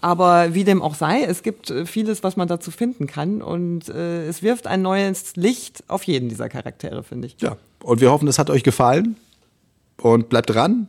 aber 0.00 0.54
wie 0.54 0.64
dem 0.64 0.82
auch 0.82 0.94
sei, 0.94 1.22
es 1.22 1.42
gibt 1.42 1.70
äh, 1.70 1.86
vieles, 1.86 2.22
was 2.22 2.36
man 2.36 2.48
dazu 2.48 2.70
finden 2.70 3.06
kann 3.06 3.42
und 3.42 3.88
äh, 3.88 4.26
es 4.26 4.42
wirft 4.42 4.66
ein 4.66 4.82
neues 4.82 5.36
Licht 5.36 5.84
auf 5.88 6.04
jeden 6.04 6.28
dieser 6.28 6.48
Charaktere, 6.48 7.02
finde 7.02 7.28
ich. 7.28 7.36
Ja, 7.40 7.56
und 7.82 8.00
wir 8.00 8.10
hoffen, 8.10 8.28
es 8.28 8.38
hat 8.38 8.50
euch 8.50 8.62
gefallen 8.62 9.16
und 10.00 10.28
bleibt 10.28 10.50
dran. 10.50 10.88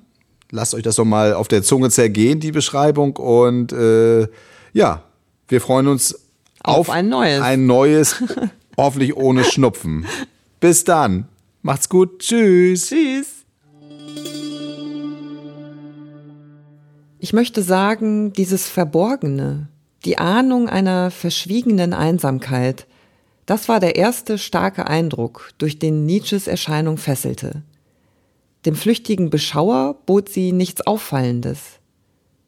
Lasst 0.51 0.75
euch 0.75 0.83
das 0.83 0.95
doch 0.95 1.05
mal 1.05 1.33
auf 1.33 1.47
der 1.47 1.63
Zunge 1.63 1.89
zergehen, 1.89 2.39
die 2.39 2.51
Beschreibung 2.51 3.15
und 3.17 3.71
äh, 3.71 4.27
ja, 4.73 5.03
wir 5.47 5.61
freuen 5.61 5.87
uns 5.87 6.15
auf, 6.63 6.77
auf 6.77 6.89
ein 6.89 7.09
neues. 7.09 7.41
Ein 7.41 7.65
neues, 7.65 8.15
hoffentlich 8.77 9.15
ohne 9.15 9.43
Schnupfen. 9.43 10.05
Bis 10.59 10.83
dann. 10.83 11.27
Macht's 11.61 11.89
gut. 11.89 12.19
Tschüss. 12.19 12.87
Tschüss. 12.87 13.45
Ich 17.23 17.33
möchte 17.33 17.61
sagen, 17.61 18.33
dieses 18.33 18.67
Verborgene, 18.67 19.67
die 20.05 20.17
Ahnung 20.17 20.67
einer 20.67 21.11
verschwiegenen 21.11 21.93
Einsamkeit, 21.93 22.87
das 23.45 23.69
war 23.69 23.79
der 23.79 23.95
erste 23.95 24.39
starke 24.39 24.87
Eindruck, 24.87 25.51
durch 25.59 25.77
den 25.77 26.07
Nietzsches 26.07 26.47
Erscheinung 26.47 26.97
fesselte. 26.97 27.61
Dem 28.65 28.73
flüchtigen 28.73 29.29
Beschauer 29.29 29.97
bot 30.07 30.29
sie 30.29 30.51
nichts 30.51 30.81
Auffallendes. 30.87 31.59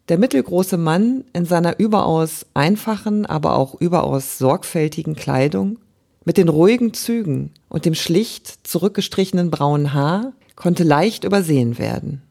Der 0.10 0.18
mittelgroße 0.18 0.78
Mann 0.78 1.26
in 1.34 1.46
seiner 1.46 1.78
überaus 1.78 2.48
einfachen, 2.56 3.28
aber 3.28 3.56
auch 3.58 3.80
überaus 3.80 4.40
sorgfältigen 4.40 5.14
Kleidung, 5.14 5.78
mit 6.26 6.38
den 6.38 6.50
ruhigen 6.50 6.96
Zügen 6.96 7.52
und 7.70 7.86
dem 7.86 7.94
schlicht 7.94 8.66
zurückgestrichenen 8.66 9.52
braunen 9.52 9.94
Haar, 9.94 10.34
konnte 10.56 10.84
leicht 10.84 11.26
übersehen 11.26 11.78
werden. 11.78 12.24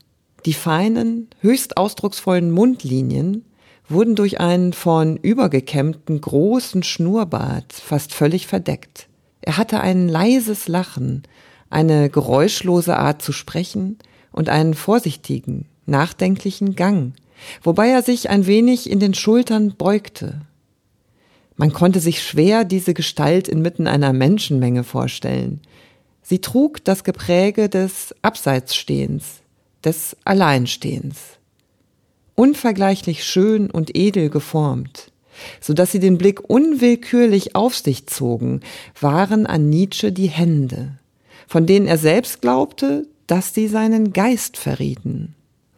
Die 0.45 0.55
feinen, 0.55 1.29
höchst 1.41 1.77
ausdrucksvollen 1.77 2.51
Mundlinien 2.51 3.45
wurden 3.89 4.17
durch 4.17 4.41
einen 4.41 4.73
von 4.73 5.17
übergekämmten 5.17 6.21
großen 6.21 6.83
Schnurrbart 6.83 7.73
fast 7.73 8.13
völlig 8.13 8.47
verdeckt. 8.47 9.09
Er 9.41 9.57
hatte 9.57 9.81
ein 9.81 10.09
leises 10.09 10.69
Lachen, 10.69 11.23
eine 11.71 12.11
geräuschlose 12.11 12.97
Art 12.97 13.23
zu 13.23 13.33
sprechen 13.33 13.99
und 14.31 14.49
einen 14.49 14.75
vorsichtigen, 14.75 15.67
nachdenklichen 15.87 16.75
Gang, 16.75 17.15
wobei 17.63 17.89
er 17.89 18.03
sich 18.03 18.31
ein 18.31 18.47
wenig 18.47 18.91
in 18.91 19.01
den 19.01 19.15
Schultern 19.15 19.75
beugte. 19.77 20.43
Man 21.57 21.73
konnte 21.73 22.01
sich 22.01 22.23
schwer 22.23 22.65
diese 22.65 22.95
Gestalt 22.95 23.47
inmitten 23.47 23.87
einer 23.87 24.13
Menschenmenge 24.13 24.85
vorstellen. 24.85 25.61
Sie 26.23 26.41
trug 26.41 26.85
das 26.85 27.05
Gepräge 27.05 27.69
des 27.69 28.15
Abseitsstehens, 28.23 29.42
des 29.85 30.17
Alleinstehens. 30.25 31.19
Unvergleichlich 32.35 33.25
schön 33.25 33.71
und 33.71 33.97
edel 33.97 34.31
geformt, 34.31 35.13
so 35.61 35.75
dass 35.75 35.93
sie 35.93 36.01
den 36.01 36.19
Blick 36.19 36.49
unwillkürlich 36.49 37.55
auf 37.55 37.77
sich 37.77 38.07
zogen, 38.07 38.61
waren 39.01 39.47
an 39.47 39.69
Nietzsche 39.69 40.13
die 40.13 40.29
Hände, 40.29 40.99
von 41.47 41.67
denen 41.67 41.87
er 41.87 41.99
selbst 41.99 42.41
glaubte, 42.41 43.07
dass 43.27 43.55
sie 43.55 43.69
seinen 43.69 44.13
Geist 44.13 44.57
verrieten. 44.57 45.35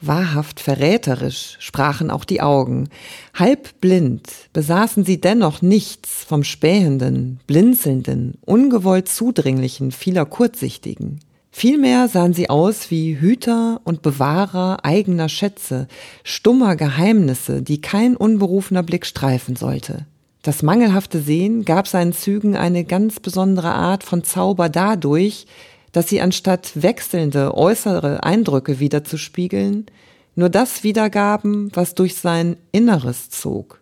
Wahrhaft 0.07 0.61
verräterisch 0.61 1.57
sprachen 1.61 2.11
auch 2.11 2.25
die 2.25 2.43
Augen. 2.43 2.89
Halb 3.33 3.81
blind 3.81 4.29
besaßen 4.53 5.05
sie 5.05 5.21
dennoch 5.21 5.63
nichts 5.63 6.25
vom 6.25 6.45
spähenden, 6.45 7.41
blinzelnden, 7.47 8.35
ungewollt 8.45 9.09
zudringlichen 9.09 9.93
vieler 9.93 10.27
Kurzsichtigen. 10.27 11.21
Vielmehr 11.57 12.09
sahen 12.09 12.35
sie 12.35 12.51
aus 12.51 12.91
wie 12.91 13.21
Hüter 13.21 13.81
und 13.85 14.03
Bewahrer 14.03 14.85
eigener 14.85 15.29
Schätze, 15.29 15.87
stummer 16.25 16.75
Geheimnisse, 16.75 17.63
die 17.63 17.81
kein 17.81 18.17
unberufener 18.17 18.83
Blick 18.83 19.07
streifen 19.07 19.55
sollte. 19.55 20.05
Das 20.43 20.65
mangelhafte 20.65 21.21
Sehen 21.21 21.65
gab 21.65 21.87
seinen 21.87 22.13
Zügen 22.13 22.57
eine 22.57 22.83
ganz 22.83 23.21
besondere 23.21 23.71
Art 23.71 24.03
von 24.03 24.25
Zauber 24.25 24.69
dadurch, 24.69 25.47
dass 25.93 26.09
sie 26.09 26.21
anstatt 26.21 26.73
wechselnde 26.75 27.57
äußere 27.57 28.25
Eindrücke 28.25 28.81
wiederzuspiegeln, 28.81 29.87
nur 30.35 30.49
das 30.49 30.83
wiedergaben, 30.83 31.71
was 31.73 31.95
durch 31.95 32.17
sein 32.17 32.57
Inneres 32.73 33.31
zog. 33.31 33.79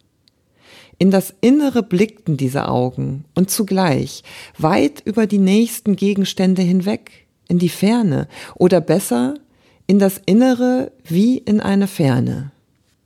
In 0.98 1.10
das 1.10 1.32
Innere 1.40 1.82
blickten 1.82 2.36
diese 2.36 2.68
Augen 2.68 3.24
und 3.34 3.50
zugleich 3.50 4.22
weit 4.58 5.00
über 5.06 5.26
die 5.26 5.38
nächsten 5.38 5.96
Gegenstände 5.96 6.60
hinweg, 6.60 7.21
in 7.48 7.58
die 7.58 7.68
Ferne 7.68 8.28
oder 8.54 8.80
besser 8.80 9.34
in 9.86 9.98
das 9.98 10.20
Innere 10.24 10.92
wie 11.04 11.38
in 11.38 11.60
eine 11.60 11.86
Ferne. 11.86 12.52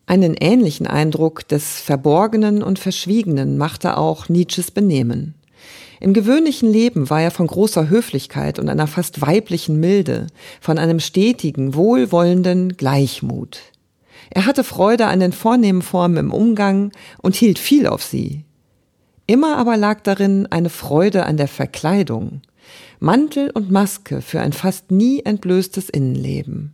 Einen 0.07 0.35
ähnlichen 0.35 0.87
Eindruck 0.87 1.49
des 1.49 1.81
Verborgenen 1.81 2.63
und 2.63 2.79
Verschwiegenen 2.79 3.59
machte 3.59 3.97
auch 3.97 4.29
Nietzsches 4.29 4.71
Benehmen. 4.71 5.35
Im 5.99 6.13
gewöhnlichen 6.13 6.71
Leben 6.71 7.11
war 7.11 7.23
er 7.23 7.31
von 7.31 7.47
großer 7.47 7.89
Höflichkeit 7.89 8.59
und 8.59 8.69
einer 8.69 8.87
fast 8.87 9.21
weiblichen 9.21 9.81
Milde, 9.81 10.27
von 10.61 10.79
einem 10.79 11.01
stetigen, 11.01 11.75
wohlwollenden 11.75 12.77
Gleichmut. 12.77 13.61
Er 14.31 14.47
hatte 14.47 14.63
Freude 14.65 15.07
an 15.07 15.21
den 15.21 15.33
vornehmen 15.33 15.83
Formen 15.83 16.19
im 16.19 16.33
Umgang 16.33 16.93
und 17.23 17.35
hielt 17.35 17.59
viel 17.59 17.87
auf 17.87 18.03
sie. 18.03 18.45
Immer 19.27 19.57
aber 19.57 19.77
lag 19.77 20.03
darin 20.03 20.47
eine 20.47 20.71
Freude 20.71 21.27
an 21.27 21.37
der 21.37 21.49
Verkleidung, 21.49 22.43
Mantel 23.01 23.51
und 23.51 23.71
Maske 23.71 24.23
für 24.23 24.41
ein 24.41 24.53
fast 24.53 24.91
nie 24.91 25.21
entblößtes 25.25 25.89
Innenleben. 25.89 26.73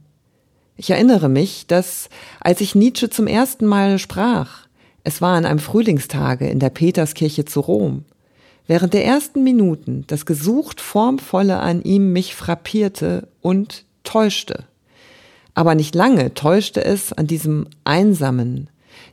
Ich 0.77 0.91
erinnere 0.91 1.29
mich, 1.29 1.67
dass, 1.67 2.09
als 2.41 2.61
ich 2.61 2.75
Nietzsche 2.75 3.11
zum 3.11 3.27
ersten 3.27 3.67
Mal 3.67 3.99
sprach, 3.99 4.67
es 5.05 5.21
war 5.21 5.37
an 5.37 5.45
einem 5.45 5.59
Frühlingstage 5.59 6.49
in 6.49 6.59
der 6.59 6.71
Peterskirche 6.71 7.45
zu 7.45 7.61
Rom, 7.61 8.05
während 8.67 8.95
der 8.95 9.05
ersten 9.05 9.43
Minuten 9.43 10.05
das 10.07 10.27
gesucht 10.27 10.81
Formvolle 10.81 11.59
an 11.59 11.83
ihm 11.83 12.13
mich 12.13 12.35
frappierte 12.35 13.29
und 13.41 13.85
täuschte. 14.05 14.65
Aber 15.55 15.75
nicht 15.75 15.95
lange 15.95 16.35
täuschte 16.35 16.85
es 16.85 17.13
an 17.13 17.27
diesem 17.27 17.67
Einsamen, 17.85 18.71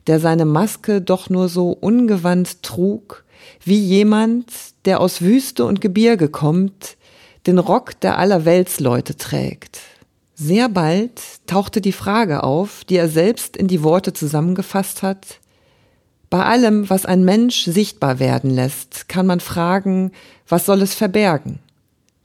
der 0.07 0.19
seine 0.19 0.45
Maske 0.45 1.01
doch 1.01 1.29
nur 1.29 1.49
so 1.49 1.71
ungewandt 1.71 2.63
trug, 2.63 3.25
wie 3.63 3.79
jemand, 3.79 4.51
der 4.85 4.99
aus 4.99 5.21
Wüste 5.21 5.65
und 5.65 5.81
Gebirge 5.81 6.29
kommt, 6.29 6.97
den 7.47 7.57
Rock 7.59 7.99
der 7.99 8.17
Allerweltsleute 8.17 9.17
trägt. 9.17 9.79
Sehr 10.35 10.69
bald 10.69 11.21
tauchte 11.47 11.81
die 11.81 11.91
Frage 11.91 12.43
auf, 12.43 12.83
die 12.85 12.95
er 12.95 13.09
selbst 13.09 13.57
in 13.57 13.67
die 13.67 13.83
Worte 13.83 14.13
zusammengefasst 14.13 15.03
hat. 15.03 15.39
Bei 16.29 16.45
allem, 16.45 16.89
was 16.89 17.05
ein 17.05 17.25
Mensch 17.25 17.65
sichtbar 17.65 18.19
werden 18.19 18.51
lässt, 18.51 19.09
kann 19.09 19.25
man 19.25 19.39
fragen, 19.39 20.11
was 20.47 20.65
soll 20.65 20.81
es 20.81 20.93
verbergen? 20.93 21.59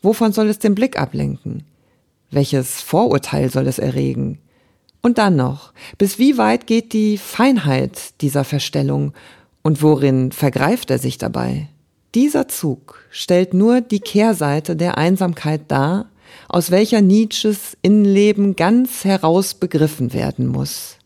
Wovon 0.03 0.33
soll 0.33 0.49
es 0.49 0.59
den 0.59 0.75
Blick 0.75 0.99
ablenken? 0.99 1.65
Welches 2.31 2.83
Vorurteil 2.83 3.51
soll 3.51 3.67
es 3.67 3.79
erregen? 3.79 4.39
Und 5.01 5.19
dann 5.19 5.37
noch, 5.37 5.73
bis 5.99 6.19
wie 6.19 6.39
weit 6.39 6.67
geht 6.67 6.93
die 6.93 7.19
Feinheit 7.19 8.21
dieser 8.21 8.45
Verstellung 8.45 9.13
und 9.65 9.83
worin 9.83 10.31
vergreift 10.31 10.91
er 10.91 10.99
sich 10.99 11.19
dabei? 11.19 11.69
Dieser 12.15 12.47
Zug 12.47 13.01
stellt 13.11 13.55
nur 13.55 13.81
die 13.81 13.99
Kehrseite 13.99 14.77
der 14.77 14.99
Einsamkeit 14.99 15.63
dar, 15.69 16.11
aus 16.49 16.71
welcher 16.71 17.01
Nietzsches 17.01 17.77
Innenleben 17.83 18.55
ganz 18.55 19.05
heraus 19.05 19.55
begriffen 19.55 20.13
werden 20.13 20.47
muss. 20.47 20.99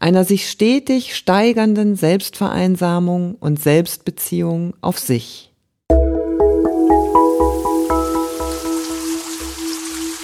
Einer 0.00 0.24
sich 0.24 0.50
stetig 0.50 1.14
steigernden 1.14 1.94
Selbstvereinsamung 1.94 3.36
und 3.38 3.62
Selbstbeziehung 3.62 4.74
auf 4.80 4.98
sich. 4.98 5.52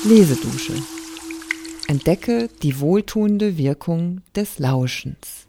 Lesedusche. 0.05 0.75
Entdecke 1.87 2.49
die 2.63 2.81
wohltuende 2.81 3.57
Wirkung 3.57 4.23
des 4.35 4.59
Lauschens. 4.59 5.47